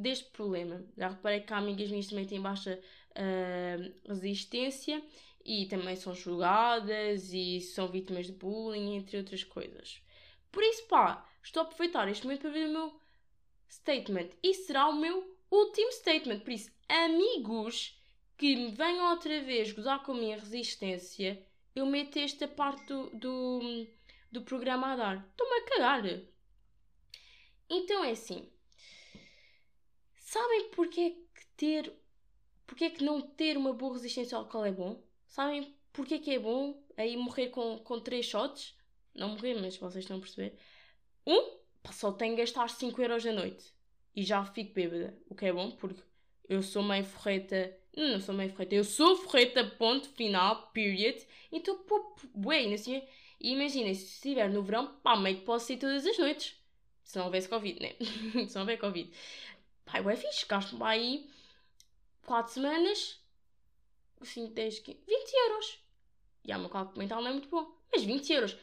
deste 0.00 0.30
problema. 0.30 0.84
Já 0.96 1.08
reparei 1.08 1.40
que 1.40 1.52
há 1.52 1.58
amigas 1.58 1.90
minhas 1.90 2.06
também 2.06 2.26
têm 2.26 2.40
baixa 2.40 2.80
uh, 3.10 4.08
resistência 4.08 5.02
e 5.44 5.66
também 5.66 5.96
são 5.96 6.14
julgadas 6.14 7.32
e 7.32 7.60
são 7.60 7.88
vítimas 7.88 8.26
de 8.26 8.32
bullying, 8.32 8.96
entre 8.96 9.16
outras 9.16 9.44
coisas. 9.44 10.02
Por 10.50 10.62
isso, 10.62 10.86
pá, 10.88 11.26
estou 11.42 11.62
a 11.62 11.64
aproveitar 11.64 12.08
este 12.08 12.24
momento 12.24 12.42
para 12.42 12.50
ver 12.50 12.66
o 12.66 12.72
meu 12.72 13.00
statement. 13.68 14.30
E 14.42 14.54
será 14.54 14.88
o 14.88 14.96
meu 14.96 15.36
último 15.50 15.92
statement. 15.92 16.40
Por 16.40 16.52
isso, 16.52 16.70
amigos 16.88 17.98
que 18.36 18.56
me 18.56 18.70
venham 18.70 19.10
outra 19.10 19.40
vez 19.42 19.72
gozar 19.72 20.02
com 20.02 20.12
a 20.12 20.16
minha 20.16 20.36
resistência, 20.36 21.44
eu 21.74 21.86
meto 21.86 22.18
esta 22.18 22.48
parte 22.48 22.84
do, 22.86 23.10
do, 23.10 23.86
do 24.32 24.42
programa 24.42 24.92
a 24.92 24.96
dar. 24.96 25.26
Estou-me 25.30 25.56
a 25.56 25.64
cagar. 25.64 26.20
Então 27.68 28.02
é 28.02 28.10
assim. 28.10 28.50
Sabem 30.30 30.68
porque 30.68 31.00
é 31.00 31.10
que 31.10 31.46
ter. 31.56 31.92
Porque 32.64 32.84
é 32.84 32.90
que 32.90 33.02
não 33.02 33.20
ter 33.20 33.56
uma 33.56 33.72
boa 33.72 33.94
resistência 33.94 34.38
ao 34.38 34.44
álcool 34.44 34.64
é 34.64 34.70
bom? 34.70 35.02
Sabem 35.26 35.74
porque 35.92 36.14
é 36.14 36.18
que 36.20 36.30
é 36.30 36.38
bom 36.38 36.80
aí 36.96 37.16
morrer 37.16 37.48
com, 37.48 37.78
com 37.78 37.98
3 37.98 38.24
shots? 38.24 38.76
Não 39.12 39.30
morrer, 39.30 39.54
mas 39.54 39.76
vocês 39.76 40.04
estão 40.04 40.18
a 40.18 40.20
perceber. 40.20 40.56
Um, 41.26 41.58
só 41.90 42.12
tenho 42.12 42.36
que 42.36 42.42
gastar 42.42 42.70
5 42.70 43.02
euros 43.02 43.26
a 43.26 43.32
noite. 43.32 43.74
E 44.14 44.22
já 44.22 44.44
fico 44.44 44.72
bêbada. 44.72 45.18
O 45.28 45.34
que 45.34 45.46
é 45.46 45.52
bom, 45.52 45.72
porque 45.72 46.00
eu 46.48 46.62
sou 46.62 46.84
meio 46.84 47.02
forreta. 47.02 47.76
Não, 47.96 48.20
sou 48.20 48.32
meio 48.32 48.50
forreta. 48.50 48.76
Eu 48.76 48.84
sou 48.84 49.16
forreta, 49.16 49.64
ponto 49.64 50.10
final, 50.10 50.70
period. 50.70 51.26
Então, 51.50 51.76
pô, 51.78 52.14
bem, 52.36 52.72
assim. 52.72 53.02
E 53.40 53.50
imaginem, 53.50 53.94
se 53.94 54.04
estiver 54.04 54.48
no 54.48 54.62
verão, 54.62 54.94
pá, 55.02 55.16
meio 55.16 55.38
que 55.38 55.44
posso 55.44 55.66
sair 55.66 55.78
todas 55.78 56.06
as 56.06 56.16
noites. 56.16 56.54
Se 57.02 57.18
não 57.18 57.24
houvesse 57.24 57.48
Covid, 57.48 57.80
né? 57.82 57.96
se 58.46 58.54
não 58.54 58.62
houver 58.62 58.78
Covid. 58.78 59.10
Pá, 59.90 59.98
é 59.98 60.16
fixe. 60.16 60.46
Gasto-me 60.46 60.84
aí 60.84 61.30
4 62.26 62.52
semanas. 62.52 63.18
5, 64.22 64.52
10, 64.52 64.78
15, 64.80 64.98
20 65.06 65.32
euros. 65.32 65.78
E 66.44 66.52
há 66.52 66.58
uma 66.58 66.68
cálculo 66.68 66.98
mental 66.98 67.22
não 67.22 67.30
é 67.30 67.32
muito 67.32 67.48
bom. 67.48 67.74
Mas 67.92 68.04
20 68.04 68.32
euros. 68.32 68.56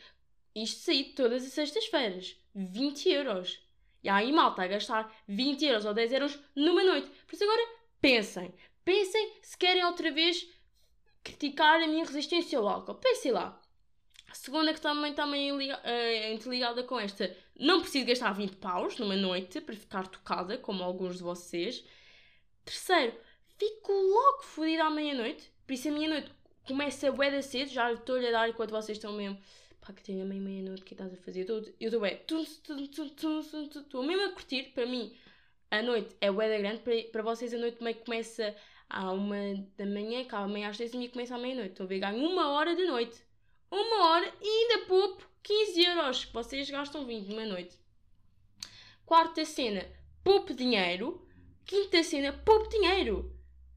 Isto 0.55 0.79
sair 0.81 1.13
todas 1.13 1.43
as 1.43 1.53
sextas-feiras. 1.53 2.35
20 2.55 3.09
euros. 3.09 3.59
E 4.03 4.09
aí, 4.09 4.31
malta, 4.31 4.63
a 4.63 4.67
gastar 4.67 5.13
20 5.27 5.65
euros 5.65 5.85
ou 5.85 5.93
10 5.93 6.13
euros 6.13 6.39
numa 6.55 6.83
noite. 6.83 7.09
Por 7.25 7.35
isso 7.35 7.43
agora, 7.43 7.61
pensem. 7.99 8.53
Pensem 8.85 9.33
se 9.41 9.57
querem 9.57 9.83
outra 9.83 10.11
vez 10.11 10.47
criticar 11.23 11.81
a 11.81 11.87
minha 11.87 12.05
resistência 12.05 12.57
ao 12.57 12.67
álcool. 12.67 12.95
Pensem 12.95 13.31
lá. 13.31 13.59
A 14.29 14.33
segunda 14.33 14.73
que 14.73 14.81
também 14.81 15.11
está 15.11 15.25
meio 15.25 15.55
uh, 15.55 16.33
interligada 16.33 16.83
com 16.83 16.99
esta. 16.99 17.35
Não 17.59 17.81
preciso 17.81 18.05
gastar 18.05 18.31
20 18.33 18.57
paus 18.57 18.97
numa 18.97 19.15
noite 19.15 19.59
para 19.61 19.75
ficar 19.75 20.07
tocada, 20.07 20.57
como 20.57 20.83
alguns 20.83 21.17
de 21.17 21.23
vocês. 21.23 21.83
Terceiro, 22.63 23.15
fico 23.57 23.91
logo 23.91 24.43
fodida 24.43 24.85
à 24.85 24.89
meia-noite. 24.89 25.51
Por 25.65 25.73
isso 25.73 25.89
a 25.89 25.91
meia-noite 25.91 26.31
começa 26.65 27.11
bué 27.11 27.41
cedo. 27.41 27.69
Já 27.69 27.91
estou-lhe 27.91 28.27
a 28.27 28.31
dar 28.31 28.49
enquanto 28.49 28.71
vocês 28.71 28.97
estão 28.97 29.13
mesmo 29.13 29.39
pá, 29.87 29.93
que 29.93 30.03
tenho 30.03 30.23
a 30.23 30.25
meia 30.25 30.41
meia-noite, 30.41 30.81
o 30.81 30.85
que 30.85 30.93
estás 30.93 31.13
a 31.13 31.17
fazer? 31.17 31.49
Eu 31.49 31.63
estou 31.79 32.01
bem, 32.01 32.19
estou 32.29 34.03
mesmo 34.03 34.25
a 34.25 34.31
curtir, 34.31 34.71
para 34.73 34.85
mim, 34.85 35.15
a 35.71 35.81
noite 35.81 36.15
é 36.19 36.31
bué 36.31 36.49
da 36.49 36.57
grande, 36.57 36.81
para, 36.81 37.01
para 37.11 37.23
vocês 37.23 37.53
a 37.53 37.57
noite 37.57 37.77
que 37.77 37.93
começa 37.93 38.55
à 38.89 39.11
uma 39.11 39.37
da 39.77 39.85
manhã, 39.85 40.21
acaba 40.21 40.47
meia 40.47 40.69
às 40.69 40.77
dez 40.77 40.93
e 40.93 41.09
começa 41.09 41.35
à 41.35 41.37
meia-noite. 41.37 41.71
Estou 41.71 41.85
a 41.85 41.87
ver, 41.87 41.99
ganho 41.99 42.25
uma 42.25 42.51
hora 42.51 42.75
de 42.75 42.85
noite. 42.85 43.21
Uma 43.69 44.05
hora 44.05 44.33
e 44.41 44.47
ainda 44.47 44.85
poupo 44.85 45.29
15 45.47 45.81
euros. 45.81 46.25
Vocês 46.25 46.69
gastam 46.69 47.05
20 47.05 47.29
numa 47.29 47.45
noite. 47.45 47.79
Quarta 49.05 49.45
cena, 49.45 49.89
poupo 50.21 50.53
dinheiro. 50.53 51.25
Quinta 51.65 52.03
cena, 52.03 52.33
poupo 52.33 52.67
dinheiro. 52.67 53.33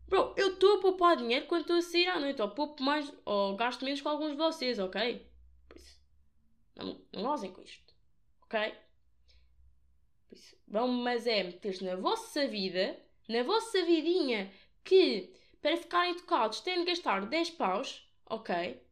Bro, 0.09 0.35
eu 0.37 0.55
estou 0.55 0.79
a 0.79 0.81
poupar 0.81 1.17
dinheiro 1.17 1.47
quando 1.47 1.61
estou 1.61 1.77
a 1.77 1.83
sair 1.83 2.09
à 2.09 2.19
noite. 2.19 2.43
Ou 2.43 2.51
poupo 2.51 2.83
mais, 2.83 3.13
ou 3.25 3.55
gasto 3.55 3.85
menos 3.85 4.01
com 4.01 4.09
alguns 4.09 4.33
de 4.33 4.37
vocês, 4.37 4.81
ok? 4.81 5.25
Não, 6.75 7.01
não 7.13 7.23
gozem 7.23 7.53
com 7.53 7.63
isto. 7.63 7.95
Ok? 8.43 8.75
Por 10.29 10.37
isso, 10.37 10.57
vão, 10.67 10.89
mas 10.89 11.25
é 11.29 11.45
meter-se 11.45 11.85
na 11.85 11.95
vossa 11.95 12.49
vida, 12.49 13.01
na 13.29 13.45
vossa 13.45 13.85
vidinha, 13.85 14.53
que 14.83 15.33
para 15.63 15.77
ficarem 15.77 16.17
tocados 16.17 16.61
têm 16.63 16.81
de 16.81 16.87
gastar 16.87 17.27
10 17.27 17.51
paus, 17.51 18.05
ok? 18.27 18.83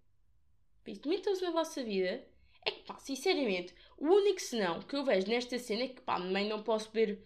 Por 0.85 0.91
isso, 0.93 1.09
metam-se 1.09 1.43
na 1.43 1.51
vossa 1.51 1.83
vida. 1.83 2.25
É 2.69 2.71
que, 2.71 2.83
pá, 2.83 2.99
sinceramente, 2.99 3.75
o 3.97 4.07
único 4.07 4.41
senão 4.41 4.81
que 4.81 4.95
eu 4.95 5.03
vejo 5.03 5.27
nesta 5.27 5.59
cena 5.59 5.85
é 5.85 5.89
que, 5.89 6.03
pá, 6.03 6.19
também 6.19 6.47
não 6.47 6.63
posso 6.63 6.91
ver 6.93 7.25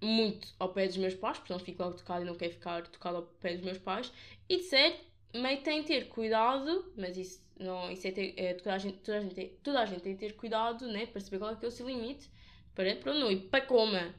muito 0.00 0.48
ao 0.58 0.72
pé 0.72 0.86
dos 0.86 0.96
meus 0.96 1.14
pais, 1.14 1.38
porque 1.38 1.52
não 1.52 1.60
fico 1.60 1.82
logo 1.82 1.98
tocado 1.98 2.22
e 2.22 2.26
não 2.26 2.34
quero 2.34 2.54
ficar 2.54 2.86
tocado 2.88 3.18
ao 3.18 3.22
pé 3.22 3.52
dos 3.52 3.62
meus 3.62 3.76
pais. 3.76 4.10
E 4.48 4.56
de 4.56 4.62
ser, 4.62 4.98
meio 5.34 5.62
tem 5.62 5.82
de 5.82 5.88
ter 5.88 6.08
cuidado, 6.08 6.90
mas 6.96 7.18
isso 7.18 7.44
não, 7.60 7.90
isso 7.90 8.06
é, 8.08 8.12
ter, 8.12 8.34
é 8.38 8.54
toda, 8.54 8.74
a 8.74 8.78
gente, 8.78 8.98
toda, 9.00 9.18
a 9.18 9.20
gente 9.20 9.46
toda 9.62 9.80
a 9.80 9.86
gente 9.86 10.00
tem 10.00 10.14
de 10.14 10.20
ter 10.20 10.32
cuidado, 10.36 10.86
né? 10.88 11.04
Para 11.04 11.20
saber 11.20 11.38
qual 11.38 11.52
é 11.52 11.56
que 11.56 11.64
é 11.66 11.68
o 11.68 11.70
seu 11.70 11.86
limite. 11.86 12.30
Para, 12.74 12.96
para 12.96 13.12
não 13.12 13.30
ir 13.30 13.48
para 13.50 13.66
coma. 13.66 14.14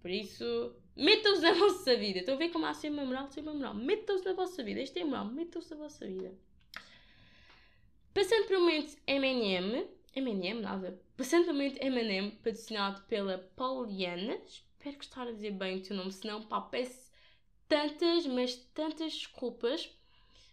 Por 0.00 0.10
isso, 0.10 0.74
metam-se 0.96 1.42
na 1.42 1.52
vossa 1.52 1.94
vida. 1.94 2.20
Estão 2.20 2.36
a 2.36 2.38
ver 2.38 2.48
como 2.48 2.64
há 2.64 2.72
sempre 2.72 3.04
moral, 3.04 3.30
sempre 3.30 3.52
moral. 3.52 3.74
Metam-se 3.74 4.24
na 4.24 4.32
vossa 4.32 4.62
vida. 4.62 4.80
Isto 4.80 4.98
é 4.98 5.04
moral. 5.04 5.26
Metam-se 5.26 5.70
na 5.72 5.76
vossa 5.76 6.06
vida. 6.06 6.32
Passando 8.12 8.46
para 8.46 8.58
o 8.58 8.60
momento 8.60 8.96
M&M. 9.06 9.88
M&M, 10.14 10.60
nada. 10.60 11.00
Passando 11.16 11.44
para 11.44 11.52
o 11.52 11.56
momento 11.56 11.82
M&M, 11.82 12.30
patrocinado 12.32 13.02
pela 13.02 13.38
Pauliana. 13.56 14.38
Espero 14.46 14.96
que 14.96 15.04
estar 15.04 15.26
a 15.26 15.32
dizer 15.32 15.52
bem 15.52 15.78
o 15.78 15.82
teu 15.82 15.96
nome. 15.96 16.12
Senão, 16.12 16.42
pá, 16.42 16.60
peço 16.60 17.10
tantas, 17.68 18.26
mas 18.26 18.56
tantas 18.74 19.12
desculpas 19.12 19.90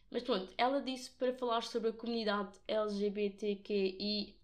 mas 0.10 0.24
pronto, 0.24 0.52
ela 0.58 0.82
disse 0.82 1.12
para 1.12 1.34
falar 1.34 1.64
sobre 1.64 1.90
a 1.90 1.94
comunidade 1.94 2.58
LGBTQIA. 2.68 4.36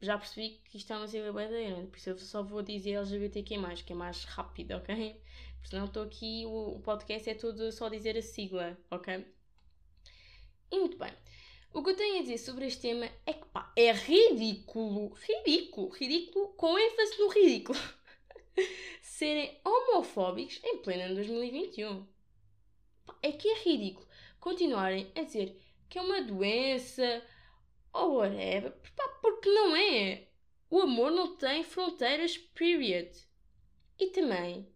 Já 0.00 0.16
percebi 0.16 0.60
que 0.64 0.76
isto 0.76 0.92
é 0.92 0.96
uma 0.96 1.08
sigla 1.08 1.32
bem 1.32 1.48
grande, 1.48 1.88
por 1.88 1.96
isso 1.96 2.10
eu 2.10 2.18
só 2.18 2.42
vou 2.42 2.62
dizer 2.62 2.92
LGBTQ, 2.92 3.56
que 3.84 3.92
é 3.92 3.96
mais 3.96 4.24
rápido, 4.24 4.76
ok? 4.76 5.20
Porque 5.54 5.68
senão 5.68 5.86
estou 5.86 6.04
aqui, 6.04 6.44
o, 6.46 6.78
podcast 6.80 7.28
é 7.28 7.34
todo 7.34 7.72
só 7.72 7.88
dizer 7.88 8.16
a 8.16 8.22
sigla, 8.22 8.78
ok? 8.92 9.26
E 10.70 10.78
muito 10.78 10.96
bem. 10.98 11.12
O 11.72 11.82
que 11.82 11.90
eu 11.90 11.96
tenho 11.96 12.18
a 12.18 12.22
dizer 12.22 12.38
sobre 12.38 12.66
este 12.66 12.82
tema 12.82 13.08
é 13.26 13.32
que 13.32 13.46
pá, 13.46 13.72
é 13.76 13.92
ridículo, 13.92 15.14
ridículo, 15.14 15.88
ridículo, 15.90 16.48
com 16.54 16.78
ênfase 16.78 17.18
no 17.18 17.28
ridículo, 17.28 17.78
serem 19.02 19.60
homofóbicos 19.64 20.60
em 20.64 20.78
pleno 20.78 21.14
2021 21.14 22.06
é 23.22 23.32
que 23.32 23.48
é 23.48 23.58
ridículo 23.62 24.06
continuarem 24.40 25.10
a 25.14 25.22
dizer 25.22 25.60
que 25.88 25.98
é 25.98 26.02
uma 26.02 26.22
doença 26.22 27.22
ou 27.92 28.16
whatever, 28.16 28.72
pá, 28.94 29.08
porque 29.20 29.48
não 29.48 29.74
é. 29.74 30.28
O 30.70 30.82
amor 30.82 31.10
não 31.10 31.36
tem 31.36 31.64
fronteiras, 31.64 32.36
period. 32.36 33.10
E 33.98 34.08
também 34.08 34.68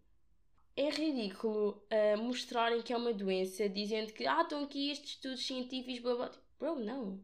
é 0.75 0.89
ridículo 0.89 1.85
uh, 1.91 2.17
mostrarem 2.17 2.81
que 2.81 2.93
é 2.93 2.97
uma 2.97 3.13
doença 3.13 3.69
dizendo 3.69 4.11
que 4.13 4.25
ah, 4.25 4.41
estão 4.41 4.63
aqui 4.63 4.89
estes 4.89 5.11
estudos 5.11 5.45
científicos, 5.45 5.99
blá 5.99 6.15
blá. 6.15 6.31
Bro, 6.59 6.75
não. 6.79 7.23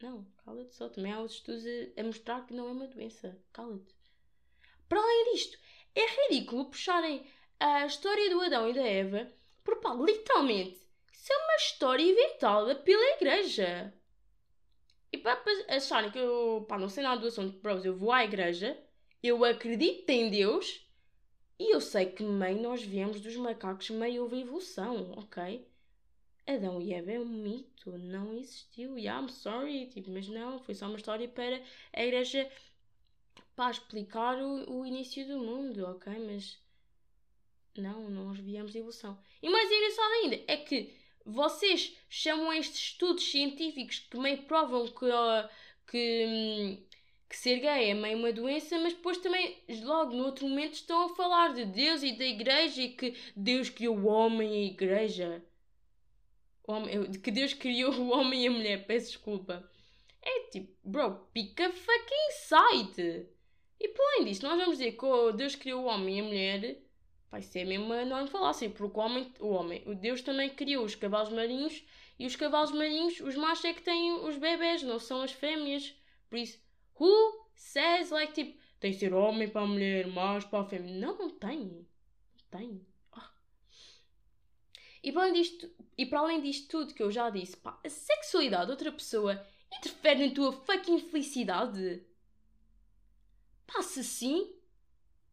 Não, 0.00 0.26
cala-te 0.44 0.74
só. 0.74 0.88
Também 0.88 1.12
há 1.12 1.18
outros 1.20 1.38
estudos 1.38 1.64
a, 1.66 2.00
a 2.00 2.04
mostrar 2.04 2.46
que 2.46 2.54
não 2.54 2.68
é 2.68 2.72
uma 2.72 2.86
doença. 2.86 3.38
Cala-te. 3.52 3.94
Para 4.88 5.00
além 5.00 5.32
disto, 5.34 5.58
é 5.94 6.28
ridículo 6.28 6.66
puxarem 6.66 7.26
a 7.58 7.86
história 7.86 8.30
do 8.30 8.40
Adão 8.40 8.68
e 8.68 8.74
da 8.74 8.86
Eva 8.86 9.32
porque, 9.64 9.80
pá, 9.80 9.94
literalmente, 9.94 10.80
isso 11.12 11.32
é 11.32 11.36
uma 11.36 11.56
história 11.56 12.02
inventada 12.02 12.76
pela 12.76 13.16
igreja. 13.16 13.92
E 15.12 15.18
para 15.18 15.42
acharem 15.68 16.10
que 16.10 16.18
eu, 16.18 16.64
pá, 16.68 16.78
não 16.78 16.88
sei 16.88 17.02
nada 17.02 17.20
do 17.20 17.26
assunto, 17.26 17.58
bros, 17.58 17.84
eu 17.84 17.96
vou 17.96 18.12
à 18.12 18.24
igreja, 18.24 18.78
eu 19.20 19.44
acredito 19.44 20.08
em 20.08 20.30
Deus 20.30 20.85
e 21.58 21.74
eu 21.74 21.80
sei 21.80 22.06
que 22.06 22.22
meio 22.22 22.60
nós 22.62 22.82
viemos 22.82 23.20
dos 23.20 23.36
macacos, 23.36 23.90
meio 23.90 24.22
houve 24.22 24.40
evolução, 24.40 25.12
ok? 25.16 25.66
Adão 26.46 26.80
e 26.80 26.92
Eva 26.92 27.12
é 27.12 27.18
um 27.18 27.24
mito, 27.24 27.98
não 27.98 28.32
existiu. 28.34 28.96
Yeah, 28.96 29.20
I'm 29.20 29.28
sorry, 29.28 29.86
tipo, 29.86 30.10
mas 30.10 30.28
não, 30.28 30.60
foi 30.60 30.74
só 30.74 30.86
uma 30.86 30.96
história 30.96 31.28
para 31.28 31.60
a 31.92 32.04
igreja 32.04 32.48
para 33.56 33.70
explicar 33.70 34.38
o, 34.38 34.80
o 34.80 34.86
início 34.86 35.26
do 35.26 35.38
mundo, 35.38 35.84
ok? 35.86 36.12
Mas 36.18 36.58
não, 37.76 38.08
nós 38.10 38.38
viemos 38.38 38.72
de 38.72 38.78
evolução. 38.78 39.18
E 39.42 39.48
mais 39.48 39.70
engraçado 39.70 40.12
ainda 40.12 40.44
é 40.46 40.56
que 40.58 40.94
vocês 41.24 41.96
chamam 42.08 42.52
estes 42.52 42.80
estudos 42.80 43.24
científicos 43.24 43.98
que 43.98 44.16
meio 44.16 44.42
provam 44.42 44.86
que, 44.86 45.06
que, 45.90 46.26
hum, 46.28 46.85
que 47.28 47.36
ser 47.36 47.58
gay 47.58 47.90
é 47.90 47.94
meio 47.94 48.18
uma 48.18 48.32
doença, 48.32 48.78
mas 48.78 48.94
depois 48.94 49.18
também, 49.18 49.56
logo 49.82 50.12
no 50.12 50.24
outro 50.24 50.48
momento, 50.48 50.74
estão 50.74 51.06
a 51.06 51.14
falar 51.14 51.54
de 51.54 51.64
Deus 51.64 52.02
e 52.02 52.12
da 52.12 52.24
igreja 52.24 52.82
e 52.82 52.90
que 52.90 53.14
Deus 53.34 53.68
criou 53.68 53.98
o 53.98 54.06
homem 54.06 54.50
e 54.50 54.64
a 54.64 54.72
igreja. 54.72 55.44
Homem, 56.66 57.10
que 57.12 57.30
Deus 57.30 57.52
criou 57.52 57.92
o 57.92 58.10
homem 58.10 58.44
e 58.44 58.46
a 58.48 58.50
mulher, 58.50 58.86
peço 58.86 59.08
desculpa. 59.08 59.68
É 60.22 60.40
tipo, 60.50 60.72
bro, 60.84 61.26
pica 61.32 61.70
fucking 61.70 62.30
site. 62.30 63.26
E 63.78 63.88
por 63.88 64.02
além 64.02 64.24
disso, 64.24 64.42
nós 64.42 64.58
vamos 64.58 64.78
dizer 64.78 64.92
que 64.92 65.32
Deus 65.36 65.54
criou 65.54 65.84
o 65.84 65.86
homem 65.86 66.16
e 66.16 66.20
a 66.20 66.24
mulher 66.24 66.86
Vai 67.30 67.42
ser 67.42 67.64
mesmo 67.64 67.92
enorme 67.92 68.30
falar 68.30 68.50
assim, 68.50 68.70
porque 68.70 68.98
o 68.98 69.02
homem, 69.02 69.32
o 69.40 69.48
homem, 69.48 69.82
o 69.84 69.94
Deus 69.94 70.22
também 70.22 70.48
criou 70.48 70.84
os 70.84 70.94
cavalos 70.94 71.30
marinhos 71.30 71.84
e 72.18 72.24
os 72.24 72.36
cavalos 72.36 72.72
marinhos, 72.72 73.20
os 73.20 73.36
machos 73.36 73.64
é 73.64 73.74
que 73.74 73.82
têm 73.82 74.12
os 74.12 74.38
bebés, 74.38 74.82
não 74.82 74.98
são 74.98 75.20
as 75.20 75.32
fêmeas. 75.32 75.94
Por 76.30 76.38
isso, 76.38 76.58
who 76.98 77.46
says, 77.54 78.10
like, 78.10 78.32
tipo, 78.32 78.58
tem 78.78 78.92
de 78.92 78.98
ser 78.98 79.14
homem 79.14 79.48
para 79.48 79.62
a 79.62 79.66
mulher, 79.66 80.06
macho 80.06 80.48
para 80.48 80.60
a 80.60 80.64
fêmea? 80.64 80.94
Não, 80.94 81.16
não 81.16 81.30
tem. 81.30 81.86
Não 82.36 82.44
tem. 82.50 82.86
Oh. 83.16 83.20
E 85.02 85.12
para, 85.12 85.22
além 85.22 85.34
disto, 85.34 85.70
e 85.96 86.06
para 86.06 86.20
além 86.20 86.40
disto 86.40 86.68
tudo 86.68 86.94
que 86.94 87.02
eu 87.02 87.10
já 87.10 87.30
disse, 87.30 87.56
pá, 87.56 87.78
a 87.84 87.88
sexualidade 87.88 88.66
de 88.66 88.70
outra 88.72 88.92
pessoa 88.92 89.44
interfere 89.72 90.26
na 90.28 90.34
tua 90.34 90.52
fucking 90.52 91.00
felicidade? 91.00 92.02
Passa 93.66 94.02
sim, 94.02 94.54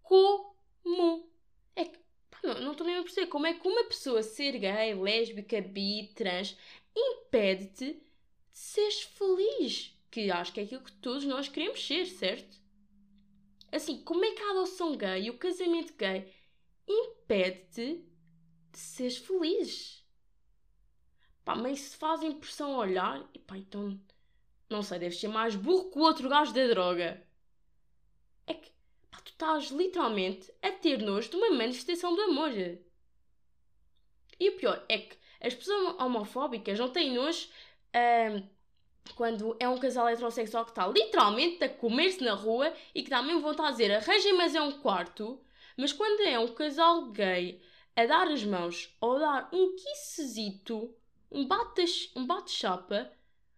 como? 0.01 1.29
É 1.75 1.85
que, 1.85 1.99
pá, 2.29 2.39
não 2.61 2.71
estou 2.71 2.85
nem 2.87 2.97
a 2.97 3.03
perceber 3.03 3.27
como 3.27 3.45
é 3.45 3.53
que 3.53 3.67
uma 3.67 3.83
pessoa 3.85 4.23
ser 4.23 4.57
gay, 4.57 4.93
lésbica, 4.95 5.61
bi, 5.61 6.11
trans, 6.15 6.57
impede-te 6.95 7.93
de 7.93 8.01
seres 8.51 9.01
feliz. 9.01 9.92
Que 10.13 10.29
acho 10.29 10.53
que 10.53 10.59
é 10.59 10.63
aquilo 10.63 10.83
que 10.83 10.91
todos 10.91 11.25
nós 11.25 11.49
queremos 11.49 11.83
ser, 11.83 12.05
certo? 12.05 12.61
Assim, 13.71 14.03
como 14.03 14.23
é 14.23 14.31
que 14.35 14.43
a 14.43 14.51
adoção 14.51 14.95
gay 14.95 15.23
e 15.23 15.31
o 15.31 15.39
casamento 15.39 15.95
gay 15.95 16.31
impede-te 16.87 18.05
de 18.71 18.77
seres 18.77 19.17
feliz? 19.17 20.05
Pá, 21.43 21.55
mas 21.55 21.79
se 21.79 21.97
faz 21.97 22.21
impressão 22.21 22.75
olhar, 22.75 23.27
e 23.33 23.39
pá, 23.39 23.57
então, 23.57 23.99
não 24.69 24.83
sei, 24.83 24.99
deves 24.99 25.19
ser 25.19 25.29
mais 25.29 25.55
burro 25.55 25.89
que 25.89 25.97
o 25.97 26.03
outro 26.03 26.29
gajo 26.29 26.53
da 26.53 26.67
droga. 26.67 27.25
É 28.45 28.53
que, 28.53 28.69
pá, 29.09 29.17
tu 29.19 29.31
estás 29.31 29.71
literalmente 29.71 30.53
a 30.61 30.69
ter 30.73 31.01
nojo 31.01 31.31
de 31.31 31.37
uma 31.37 31.49
manifestação 31.49 32.15
do 32.15 32.21
amor. 32.21 32.51
E 34.39 34.49
o 34.49 34.57
pior 34.57 34.85
é 34.87 34.99
que 34.99 35.17
as 35.41 35.55
pessoas 35.55 35.99
homofóbicas 35.99 36.77
não 36.77 36.91
têm 36.91 37.15
nojo 37.15 37.49
hum, 37.95 38.47
quando 39.15 39.55
é 39.59 39.67
um 39.67 39.77
casal 39.77 40.07
heterossexual 40.07 40.65
que 40.65 40.71
está 40.71 40.87
literalmente 40.87 41.63
a 41.63 41.69
comer-se 41.69 42.23
na 42.23 42.33
rua 42.33 42.73
e 42.95 43.03
que 43.03 43.09
dá 43.09 43.21
mesmo 43.21 43.41
vontade 43.41 43.77
de 43.77 43.83
dizer 43.83 43.95
arranjem 43.95 44.33
mas 44.33 44.55
é 44.55 44.61
um 44.61 44.79
quarto, 44.79 45.39
mas 45.77 45.93
quando 45.93 46.21
é 46.21 46.39
um 46.39 46.53
casal 46.53 47.11
gay 47.11 47.61
a 47.95 48.05
dar 48.05 48.27
as 48.27 48.43
mãos 48.43 48.95
ou 48.99 49.17
a 49.17 49.19
dar 49.19 49.49
um 49.53 49.75
quissezito, 49.75 50.95
um 51.31 51.47
bate, 51.47 52.11
um 52.15 52.25
bate-chapa, 52.25 53.11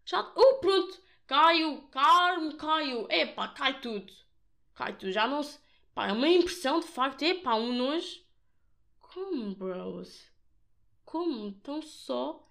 já. 0.06 0.32
Oh, 0.36 0.60
pronto! 0.60 1.02
Caio, 1.25 1.82
Carmo, 1.90 2.56
Caio! 2.56 3.08
Epá, 3.10 3.48
cai 3.50 3.80
tudo! 3.80 4.14
Cai 4.75 4.96
tudo, 4.96 5.12
já 5.12 5.28
não 5.28 5.42
se. 5.42 5.60
Pá, 5.94 6.08
é 6.08 6.12
uma 6.12 6.28
impressão 6.28 6.80
de 6.80 6.88
facto, 6.88 7.24
epá, 7.24 7.56
um 7.56 7.74
nojo. 7.74 8.22
Como, 9.00 9.56
bros? 9.56 10.30
Como? 11.06 11.50
Estão 11.50 11.82
só 11.82 12.46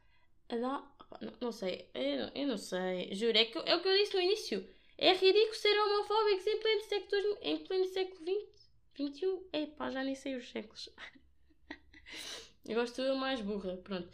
a 0.49 0.57
dar. 0.57 0.94
Não, 1.21 1.33
não 1.41 1.53
sei, 1.53 1.89
eu, 1.95 2.29
eu, 2.35 2.47
não 2.47 2.57
sei, 2.59 3.15
juro, 3.15 3.37
é, 3.37 3.45
que, 3.45 3.59
é 3.59 3.77
o 3.77 3.81
que 3.83 3.89
eu 3.89 3.97
disse 3.97 4.15
no 4.15 4.21
início. 4.23 4.69
É 4.97 5.13
ridículo 5.13 5.55
ser 5.55 5.77
homofóbicos 5.79 6.47
em 6.47 6.61
pleno 6.61 6.83
século, 6.85 7.39
em 7.43 7.59
pleno 7.59 7.85
século 7.87 8.21
XX, 8.25 8.71
XXI. 8.95 9.41
Epá, 9.53 9.91
já 9.91 10.05
nem 10.05 10.15
sei 10.15 10.37
os 10.37 10.49
séculos. 10.49 10.89
eu 12.65 12.75
gosto 12.77 13.01
eu 13.03 13.17
mais 13.17 13.41
burra, 13.41 13.77
pronto. 13.79 14.09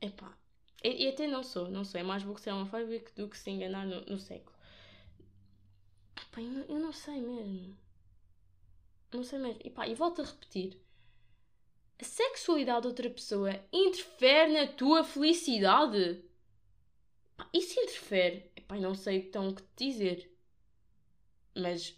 Epá, 0.00 0.36
e, 0.84 1.04
e 1.04 1.08
até 1.08 1.26
não 1.26 1.42
sou, 1.42 1.70
não 1.70 1.84
sou. 1.84 2.00
É 2.00 2.04
mais 2.04 2.22
burro 2.22 2.38
ser 2.38 2.52
homofóbico 2.52 3.10
do 3.16 3.28
que 3.28 3.38
se 3.38 3.50
enganar 3.50 3.86
no, 3.86 4.02
no 4.02 4.18
século. 4.18 4.56
Epá, 6.16 6.40
eu, 6.40 6.64
eu 6.68 6.78
não 6.78 6.92
sei 6.92 7.20
mesmo. 7.20 7.76
Não 9.12 9.24
sei 9.24 9.38
mesmo. 9.38 9.60
Epá, 9.64 9.86
e 9.88 9.94
volto 9.94 10.22
a 10.22 10.24
repetir 10.24 10.78
a 12.00 12.04
sexualidade 12.04 12.82
de 12.82 12.86
outra 12.88 13.10
pessoa 13.10 13.60
interfere 13.72 14.52
na 14.52 14.66
tua 14.66 15.04
felicidade? 15.04 16.22
Isso 17.52 17.78
interfere. 17.80 18.50
Epá, 18.56 18.76
não 18.76 18.94
sei 18.94 19.18
então 19.18 19.48
o 19.48 19.54
que 19.54 19.62
te 19.62 19.90
dizer. 19.90 20.30
Mas 21.54 21.94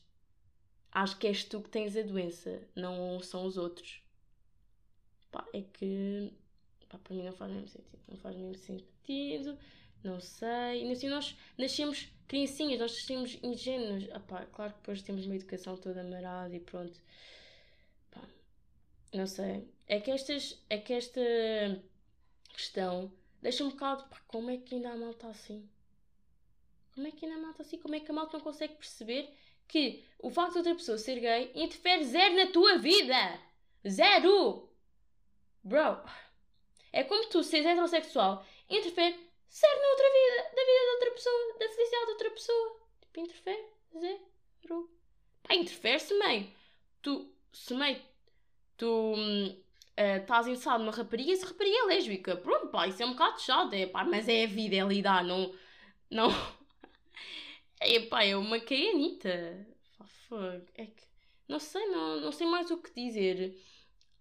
acho 0.90 1.18
que 1.18 1.26
és 1.26 1.44
tu 1.44 1.60
que 1.60 1.70
tens 1.70 1.96
a 1.96 2.02
doença, 2.02 2.62
não 2.74 3.20
são 3.22 3.44
os 3.44 3.56
outros. 3.56 4.02
É 5.54 5.62
que 5.62 6.32
para 6.88 7.16
mim 7.16 7.24
não 7.24 7.32
faz 7.32 7.50
mesmo 7.50 7.68
sentido. 7.68 7.98
Não 8.08 8.16
faz 8.18 8.36
mesmo 8.36 8.56
sentido. 8.56 9.58
Não 10.04 10.20
sei. 10.20 10.86
E 10.86 10.92
assim 10.92 11.08
nós 11.08 11.36
nascemos 11.56 12.08
criancinhas, 12.28 12.78
nós 12.80 12.92
nascemos 12.92 13.38
ingênuos. 13.42 14.08
Ah, 14.12 14.46
claro 14.52 14.72
que 14.72 14.78
depois 14.78 15.02
temos 15.02 15.26
uma 15.26 15.36
educação 15.36 15.76
toda 15.76 16.02
marada 16.04 16.54
e 16.54 16.60
pronto. 16.60 17.00
Não 19.12 19.26
sei. 19.26 19.68
É 19.86 20.00
que, 20.00 20.10
estas, 20.10 20.58
é 20.70 20.78
que 20.78 20.92
esta 20.94 21.20
questão 22.54 23.12
deixa 23.42 23.64
um 23.64 23.70
bocado. 23.70 24.04
Pá, 24.08 24.18
como 24.28 24.50
é 24.50 24.56
que 24.56 24.76
ainda 24.76 24.90
a 24.90 24.96
malta 24.96 25.28
assim? 25.28 25.68
Como 26.94 27.06
é 27.06 27.10
que 27.10 27.26
ainda 27.26 27.38
a 27.38 27.42
malta 27.42 27.62
assim? 27.62 27.78
Como 27.78 27.94
é 27.94 28.00
que 28.00 28.10
a 28.10 28.14
malta 28.14 28.38
não 28.38 28.44
consegue 28.44 28.74
perceber 28.74 29.28
que 29.68 30.04
o 30.18 30.30
facto 30.30 30.52
de 30.52 30.58
outra 30.58 30.74
pessoa 30.74 30.96
ser 30.96 31.20
gay 31.20 31.50
interfere 31.54 32.04
zero 32.04 32.36
na 32.36 32.46
tua 32.46 32.78
vida? 32.78 33.40
Zero! 33.86 34.68
Bro, 35.64 36.02
é 36.92 37.04
como 37.04 37.28
tu 37.28 37.42
seres 37.42 37.66
heterossexual 37.66 38.44
interfere 38.68 39.14
zero 39.50 39.80
na 39.80 39.88
outra 39.88 40.06
vida, 40.12 40.42
da 40.44 40.64
vida 40.64 40.80
de 40.80 40.90
outra 40.94 41.10
pessoa, 41.12 41.58
da 41.58 41.68
felicidade 41.68 42.04
de 42.04 42.12
outra 42.12 42.30
pessoa. 42.30 42.80
Tipo, 43.00 43.20
interfere 43.20 43.66
zero. 43.98 44.90
Pá, 45.42 45.54
interfere-se 45.54 46.14
meio. 46.14 46.52
Tu, 47.02 47.32
se 47.52 47.74
meio 47.74 48.00
tu 48.82 49.14
hum, 49.14 49.61
uh, 49.98 50.20
estás 50.20 50.46
interessado 50.46 50.80
numa 50.80 50.92
rapariga 50.92 51.30
e 51.30 51.32
essa 51.34 51.46
rapariga 51.46 51.76
é 51.76 51.84
lésbica. 51.86 52.36
Pronto, 52.36 52.68
pá, 52.68 52.86
isso 52.86 53.02
é 53.02 53.06
um 53.06 53.12
bocado 53.12 53.40
chato, 53.40 53.72
é, 53.74 53.86
pá, 53.86 54.04
mas 54.04 54.28
é 54.28 54.44
a 54.44 54.46
vida, 54.46 54.76
é 54.76 54.84
lidar, 54.84 55.24
não. 55.24 55.54
Não. 56.10 56.28
é, 57.80 58.00
pá, 58.00 58.24
é 58.24 58.36
uma 58.36 58.60
caanita. 58.60 59.66
Fuck, 60.28 60.64
é 60.74 60.86
que. 60.86 61.02
Não 61.48 61.58
sei, 61.58 61.86
não, 61.86 62.20
não 62.20 62.32
sei 62.32 62.46
mais 62.46 62.70
o 62.70 62.78
que 62.78 62.92
dizer. 62.94 63.56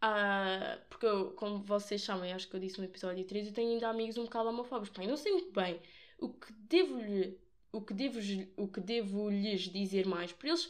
Uh, 0.04 0.82
porque, 0.90 1.06
eu, 1.06 1.32
como 1.34 1.60
vocês 1.60 2.02
sabem, 2.02 2.34
acho 2.34 2.50
que 2.50 2.56
eu 2.56 2.60
disse 2.60 2.80
no 2.80 2.86
episódio 2.86 3.24
3, 3.24 3.48
eu 3.48 3.54
tenho 3.54 3.74
ainda 3.74 3.88
amigos 3.88 4.18
um 4.18 4.24
bocado 4.24 4.50
homofóbicos. 4.50 4.90
Pá, 4.90 5.04
eu 5.04 5.10
não 5.10 5.18
sei 5.18 5.32
muito 5.32 5.52
bem 5.52 5.80
o 6.18 6.30
que 6.30 6.52
devo-lhe. 6.54 7.40
O 7.74 7.82
que 7.82 7.94
devo, 7.94 8.20
o 8.58 8.68
que 8.68 8.82
devo 8.82 9.30
lhes 9.30 9.62
dizer 9.70 10.06
mais, 10.06 10.34
por 10.34 10.46
eles 10.48 10.70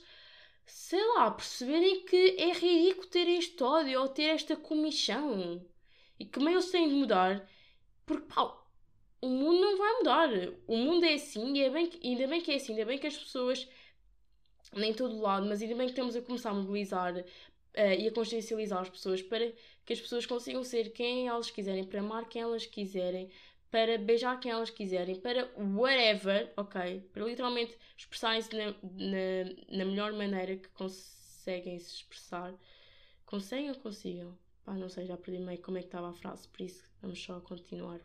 sei 0.71 1.05
lá, 1.15 1.31
perceberem 1.31 2.05
que 2.05 2.35
é 2.37 2.53
ridículo 2.53 3.07
ter 3.07 3.27
este 3.27 3.61
ódio 3.63 4.01
ou 4.01 4.07
ter 4.07 4.23
esta 4.23 4.55
comichão 4.55 5.65
e 6.19 6.25
que 6.25 6.39
meio 6.39 6.61
se 6.61 6.71
têm 6.71 6.87
de 6.87 6.95
mudar 6.95 7.47
porque 8.05 8.25
pá, 8.33 8.57
o 9.21 9.29
mundo 9.29 9.61
não 9.61 9.77
vai 9.77 9.93
mudar. 9.97 10.29
O 10.67 10.77
mundo 10.77 11.05
é 11.05 11.13
assim 11.13 11.53
e 11.55 11.63
é 11.63 11.69
bem 11.69 11.87
que, 11.87 12.05
ainda 12.05 12.27
bem 12.27 12.41
que 12.41 12.51
é 12.51 12.55
assim, 12.55 12.73
ainda 12.73 12.85
bem 12.85 12.97
que 12.99 13.07
as 13.07 13.17
pessoas, 13.17 13.67
nem 14.73 14.93
todo 14.93 15.19
lado, 15.19 15.45
mas 15.47 15.61
ainda 15.61 15.75
bem 15.75 15.85
que 15.85 15.93
estamos 15.93 16.15
a 16.15 16.21
começar 16.21 16.49
a 16.49 16.53
mobilizar 16.53 17.15
uh, 17.15 17.23
e 17.99 18.07
a 18.07 18.11
consciencializar 18.11 18.81
as 18.81 18.89
pessoas 18.89 19.21
para 19.21 19.51
que 19.85 19.93
as 19.93 20.01
pessoas 20.01 20.25
consigam 20.25 20.63
ser 20.63 20.91
quem 20.91 21.27
elas 21.27 21.49
quiserem, 21.51 21.85
para 21.85 21.99
amar 21.99 22.27
quem 22.27 22.41
elas 22.41 22.65
quiserem, 22.65 23.29
para 23.71 23.97
beijar 23.97 24.37
quem 24.39 24.51
elas 24.51 24.69
quiserem, 24.69 25.15
para 25.15 25.49
whatever, 25.57 26.51
ok? 26.57 26.99
Para 27.13 27.23
literalmente 27.23 27.75
expressarem-se 27.97 28.53
na, 28.53 28.65
na, 28.83 29.77
na, 29.77 29.85
melhor 29.85 30.11
maneira 30.11 30.57
que 30.57 30.67
conseguem 30.69 31.79
se 31.79 31.95
expressar. 31.95 32.53
Conseguem 33.25 33.69
ou 33.69 33.75
consigam? 33.77 34.37
Pá, 34.65 34.73
não 34.73 34.89
sei, 34.89 35.05
já 35.05 35.15
perdi 35.15 35.39
meio 35.39 35.61
como 35.61 35.77
é 35.77 35.81
que 35.81 35.87
estava 35.87 36.09
a 36.09 36.13
frase, 36.13 36.47
por 36.49 36.61
isso 36.61 36.83
vamos 37.01 37.23
só 37.23 37.39
continuar. 37.39 38.01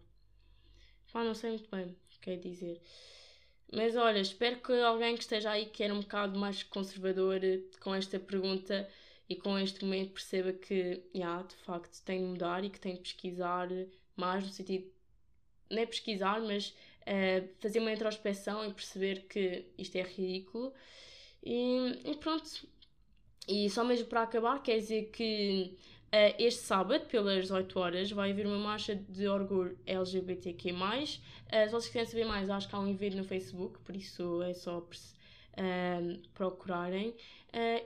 Pá, 1.13 1.25
não 1.25 1.35
sei 1.35 1.51
muito 1.51 1.69
bem 1.69 1.87
o 1.87 1.97
que 2.09 2.19
quer 2.21 2.37
dizer. 2.37 2.81
Mas 3.73 3.97
olha, 3.97 4.21
espero 4.21 4.61
que 4.61 4.73
alguém 4.73 5.17
que 5.17 5.23
esteja 5.23 5.51
aí 5.51 5.67
que 5.67 5.83
era 5.83 5.93
um 5.93 6.01
bocado 6.01 6.39
mais 6.39 6.63
conservador 6.63 7.41
com 7.81 7.93
esta 7.93 8.21
pergunta 8.21 8.89
e 9.29 9.35
com 9.35 9.59
este 9.59 9.85
momento 9.85 10.13
perceba 10.13 10.53
que, 10.53 11.03
yeah, 11.13 11.43
de 11.43 11.57
facto, 11.57 12.01
tem 12.05 12.21
de 12.21 12.27
mudar 12.27 12.65
e 12.65 12.71
que 12.71 12.79
tem 12.79 12.95
de 12.95 13.01
pesquisar 13.01 13.69
mais 14.17 14.45
no 14.45 14.51
sentido 14.51 14.96
não 15.71 15.83
é 15.83 15.87
pesquisar, 15.87 16.41
mas 16.41 16.75
uh, 17.07 17.49
fazer 17.61 17.81
uma 17.81 17.93
introspeção 17.93 18.65
e 18.69 18.73
perceber 18.73 19.27
que 19.29 19.67
isto 19.79 19.97
é 19.97 20.03
ridículo. 20.03 20.73
E, 21.43 22.01
e 22.05 22.17
pronto. 22.17 22.67
E 23.49 23.71
só 23.71 23.85
mesmo 23.85 24.07
para 24.07 24.23
acabar, 24.23 24.61
quer 24.63 24.79
dizer 24.79 25.11
que 25.11 25.77
uh, 26.07 26.35
este 26.39 26.63
sábado, 26.63 27.07
pelas 27.07 27.43
18 27.43 27.79
horas, 27.79 28.11
vai 28.11 28.33
haver 28.33 28.47
uma 28.47 28.59
marcha 28.59 28.95
de 28.95 29.29
orgulho 29.29 29.79
LGBTQ. 29.87 30.73
Uh, 30.73 31.07
se 31.07 31.69
vocês 31.71 31.87
quiserem 31.87 32.07
saber 32.07 32.25
mais, 32.25 32.51
acho 32.51 32.69
que 32.69 32.75
há 32.75 32.81
um 32.81 32.89
evento 32.89 33.17
no 33.17 33.25
Facebook, 33.25 33.79
por 33.81 33.95
isso 33.95 34.43
é 34.43 34.53
só 34.55 34.79
uh, 34.79 36.29
procurarem. 36.35 37.15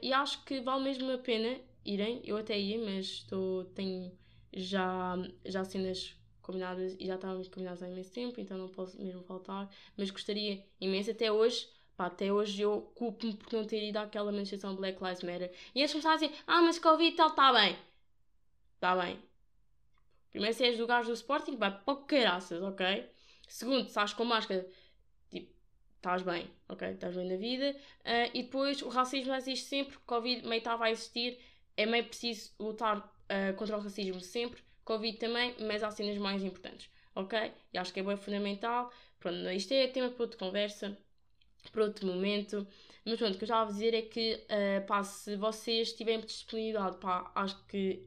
e 0.03 0.13
acho 0.13 0.45
que 0.45 0.61
vale 0.61 0.85
mesmo 0.85 1.13
a 1.13 1.19
pena 1.19 1.59
irem. 1.85 2.23
Eu 2.25 2.39
até 2.39 2.59
ia, 2.59 2.79
mas 2.79 3.07
estou, 3.07 3.65
tenho 3.67 4.11
já, 4.55 5.17
já 5.45 5.65
cenas 5.65 6.17
combinadas 6.51 6.97
e 6.99 7.07
já 7.07 7.15
estávamos 7.15 7.49
combinadas 7.49 7.83
há 7.83 7.89
imenso 7.89 8.11
tempo, 8.11 8.41
então 8.41 8.59
não 8.59 8.69
posso 8.69 9.01
mesmo 9.01 9.23
faltar. 9.23 9.71
Mas 9.97 10.11
gostaria 10.11 10.65
imenso, 10.81 11.13
até 11.13 11.31
hoje, 11.31 11.69
pá, 11.97 12.07
até 12.07 12.33
hoje 12.33 12.61
eu 12.61 12.91
culpo-me 12.97 13.35
por 13.35 13.53
não 13.53 13.65
ter 13.65 13.83
ido 13.89 13.97
àquela 13.99 14.33
manifestação 14.33 14.75
Black 14.75 15.03
Lives 15.03 15.23
Matter. 15.23 15.53
E 15.75 15.81
eles 15.81 15.93
começaram 15.93 16.17
a 16.17 16.19
dizer: 16.19 16.35
Ah, 16.47 16.61
mas 16.61 16.79
Covid 16.79 17.09
e 17.09 17.17
tal, 17.17 17.29
está 17.29 17.53
bem. 17.53 17.79
Está 18.75 18.97
bem. 18.97 19.19
Primeiro, 20.31 20.57
se 20.57 20.65
és 20.65 20.77
do 20.77 20.87
gajo 20.87 21.09
do 21.09 21.15
Sporting, 21.15 21.57
vai 21.57 21.71
para 21.71 21.97
caraças, 22.03 22.63
ok? 22.63 23.09
Segundo, 23.49 23.83
se 23.83 23.89
estás 23.89 24.13
com 24.13 24.25
máscara, 24.25 24.67
tipo, 25.29 25.53
estás 25.97 26.23
bem, 26.23 26.49
ok? 26.69 26.89
Estás 26.91 27.17
bem 27.17 27.29
na 27.29 27.37
vida. 27.37 27.77
Uh, 28.01 28.31
e 28.35 28.43
depois, 28.45 28.81
o 28.83 28.89
racismo 28.89 29.35
existe 29.35 29.67
sempre, 29.67 29.97
Covid 30.07 30.47
meio 30.47 30.59
estava 30.59 30.85
a 30.85 30.91
existir, 30.91 31.39
é 31.77 31.85
meio 31.85 32.05
preciso 32.05 32.53
lutar 32.61 32.99
uh, 32.99 33.57
contra 33.57 33.77
o 33.77 33.81
racismo 33.81 34.21
sempre 34.21 34.63
Covid 34.85 35.19
também, 35.19 35.55
mas 35.61 35.83
há 35.83 35.91
cenas 35.91 36.19
mais 36.19 36.43
importantes, 36.43 36.91
ok? 37.15 37.53
E 37.73 37.79
acho 37.79 37.93
que 37.93 38.01
é 38.01 38.03
bem 38.03 38.17
fundamental. 38.17 38.93
Pronto, 39.19 39.51
isto 39.51 39.73
é 39.73 39.87
tema 39.89 40.11
para 40.11 40.23
outra 40.23 40.39
conversa, 40.39 40.97
para 41.73 41.85
outro 41.85 42.07
momento. 42.07 42.67
Mas 43.05 43.19
pronto, 43.19 43.35
o 43.35 43.39
que 43.39 43.45
eu 43.45 43.49
já 43.49 43.63
a 43.63 43.65
dizer 43.65 43.95
é 43.95 44.03
que, 44.03 44.35
uh, 44.35 44.87
pá, 44.87 45.03
se 45.05 45.37
vocês 45.37 45.93
tiverem 45.93 46.21
disponibilidade, 46.21 46.99
pá, 46.99 47.31
acho 47.35 47.65
que 47.67 48.07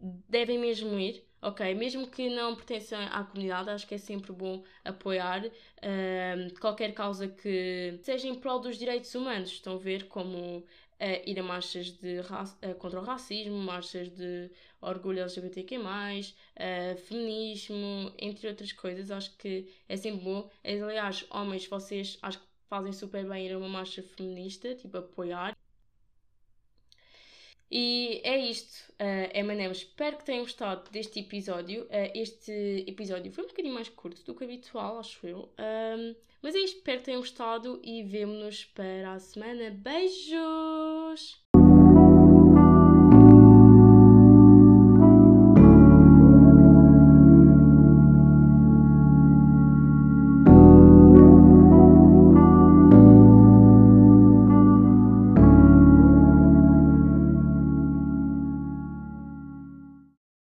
devem 0.00 0.58
mesmo 0.58 0.98
ir, 0.98 1.24
ok? 1.42 1.74
Mesmo 1.74 2.10
que 2.10 2.28
não 2.30 2.54
pertençam 2.56 3.00
à 3.00 3.24
comunidade, 3.24 3.70
acho 3.70 3.86
que 3.86 3.94
é 3.94 3.98
sempre 3.98 4.32
bom 4.32 4.64
apoiar 4.84 5.44
uh, 5.46 6.60
qualquer 6.60 6.92
causa 6.94 7.28
que 7.28 7.98
seja 8.02 8.28
em 8.28 8.34
prol 8.34 8.60
dos 8.60 8.78
direitos 8.78 9.14
humanos. 9.14 9.50
Estão 9.50 9.74
a 9.74 9.78
ver 9.78 10.08
como 10.08 10.64
uh, 11.00 11.28
ir 11.28 11.38
a 11.38 11.42
marchas 11.42 11.90
de 11.92 12.20
uh, 12.20 12.74
contra 12.76 13.00
o 13.00 13.04
racismo, 13.04 13.56
marchas 13.56 14.08
de 14.10 14.50
orgulho 14.80 15.20
LGBTQ, 15.20 15.78
uh, 15.78 16.96
feminismo, 17.06 18.12
entre 18.18 18.48
outras 18.48 18.72
coisas. 18.72 19.10
Acho 19.10 19.36
que 19.36 19.68
é 19.88 19.96
sempre 19.96 20.24
bom. 20.24 20.50
Aliás, 20.64 21.24
homens, 21.30 21.66
vocês 21.66 22.18
acho 22.22 22.38
que 22.38 22.46
fazem 22.68 22.92
super 22.92 23.26
bem 23.28 23.46
ir 23.46 23.52
a 23.52 23.58
uma 23.58 23.68
marcha 23.68 24.02
feminista, 24.02 24.74
tipo 24.74 24.96
apoiar. 24.96 25.56
E 27.70 28.20
é 28.24 28.36
isto, 28.36 28.90
uh, 28.94 29.30
é 29.32 29.42
Manem. 29.44 29.70
Espero 29.70 30.18
que 30.18 30.24
tenham 30.24 30.42
gostado 30.42 30.90
deste 30.90 31.20
episódio. 31.20 31.84
Uh, 31.84 32.10
este 32.14 32.84
episódio 32.86 33.30
foi 33.30 33.44
um 33.44 33.46
bocadinho 33.46 33.74
mais 33.74 33.88
curto 33.88 34.24
do 34.24 34.34
que 34.34 34.42
habitual, 34.42 34.98
acho 34.98 35.24
eu. 35.24 35.52
Um, 35.58 36.16
mas 36.42 36.54
é 36.56 36.58
isto, 36.58 36.78
espero 36.78 36.98
que 36.98 37.04
tenham 37.04 37.20
gostado 37.20 37.80
e 37.84 38.02
vemo-nos 38.02 38.64
para 38.64 39.12
a 39.12 39.20
semana. 39.20 39.70
Tschüss. 41.10 41.49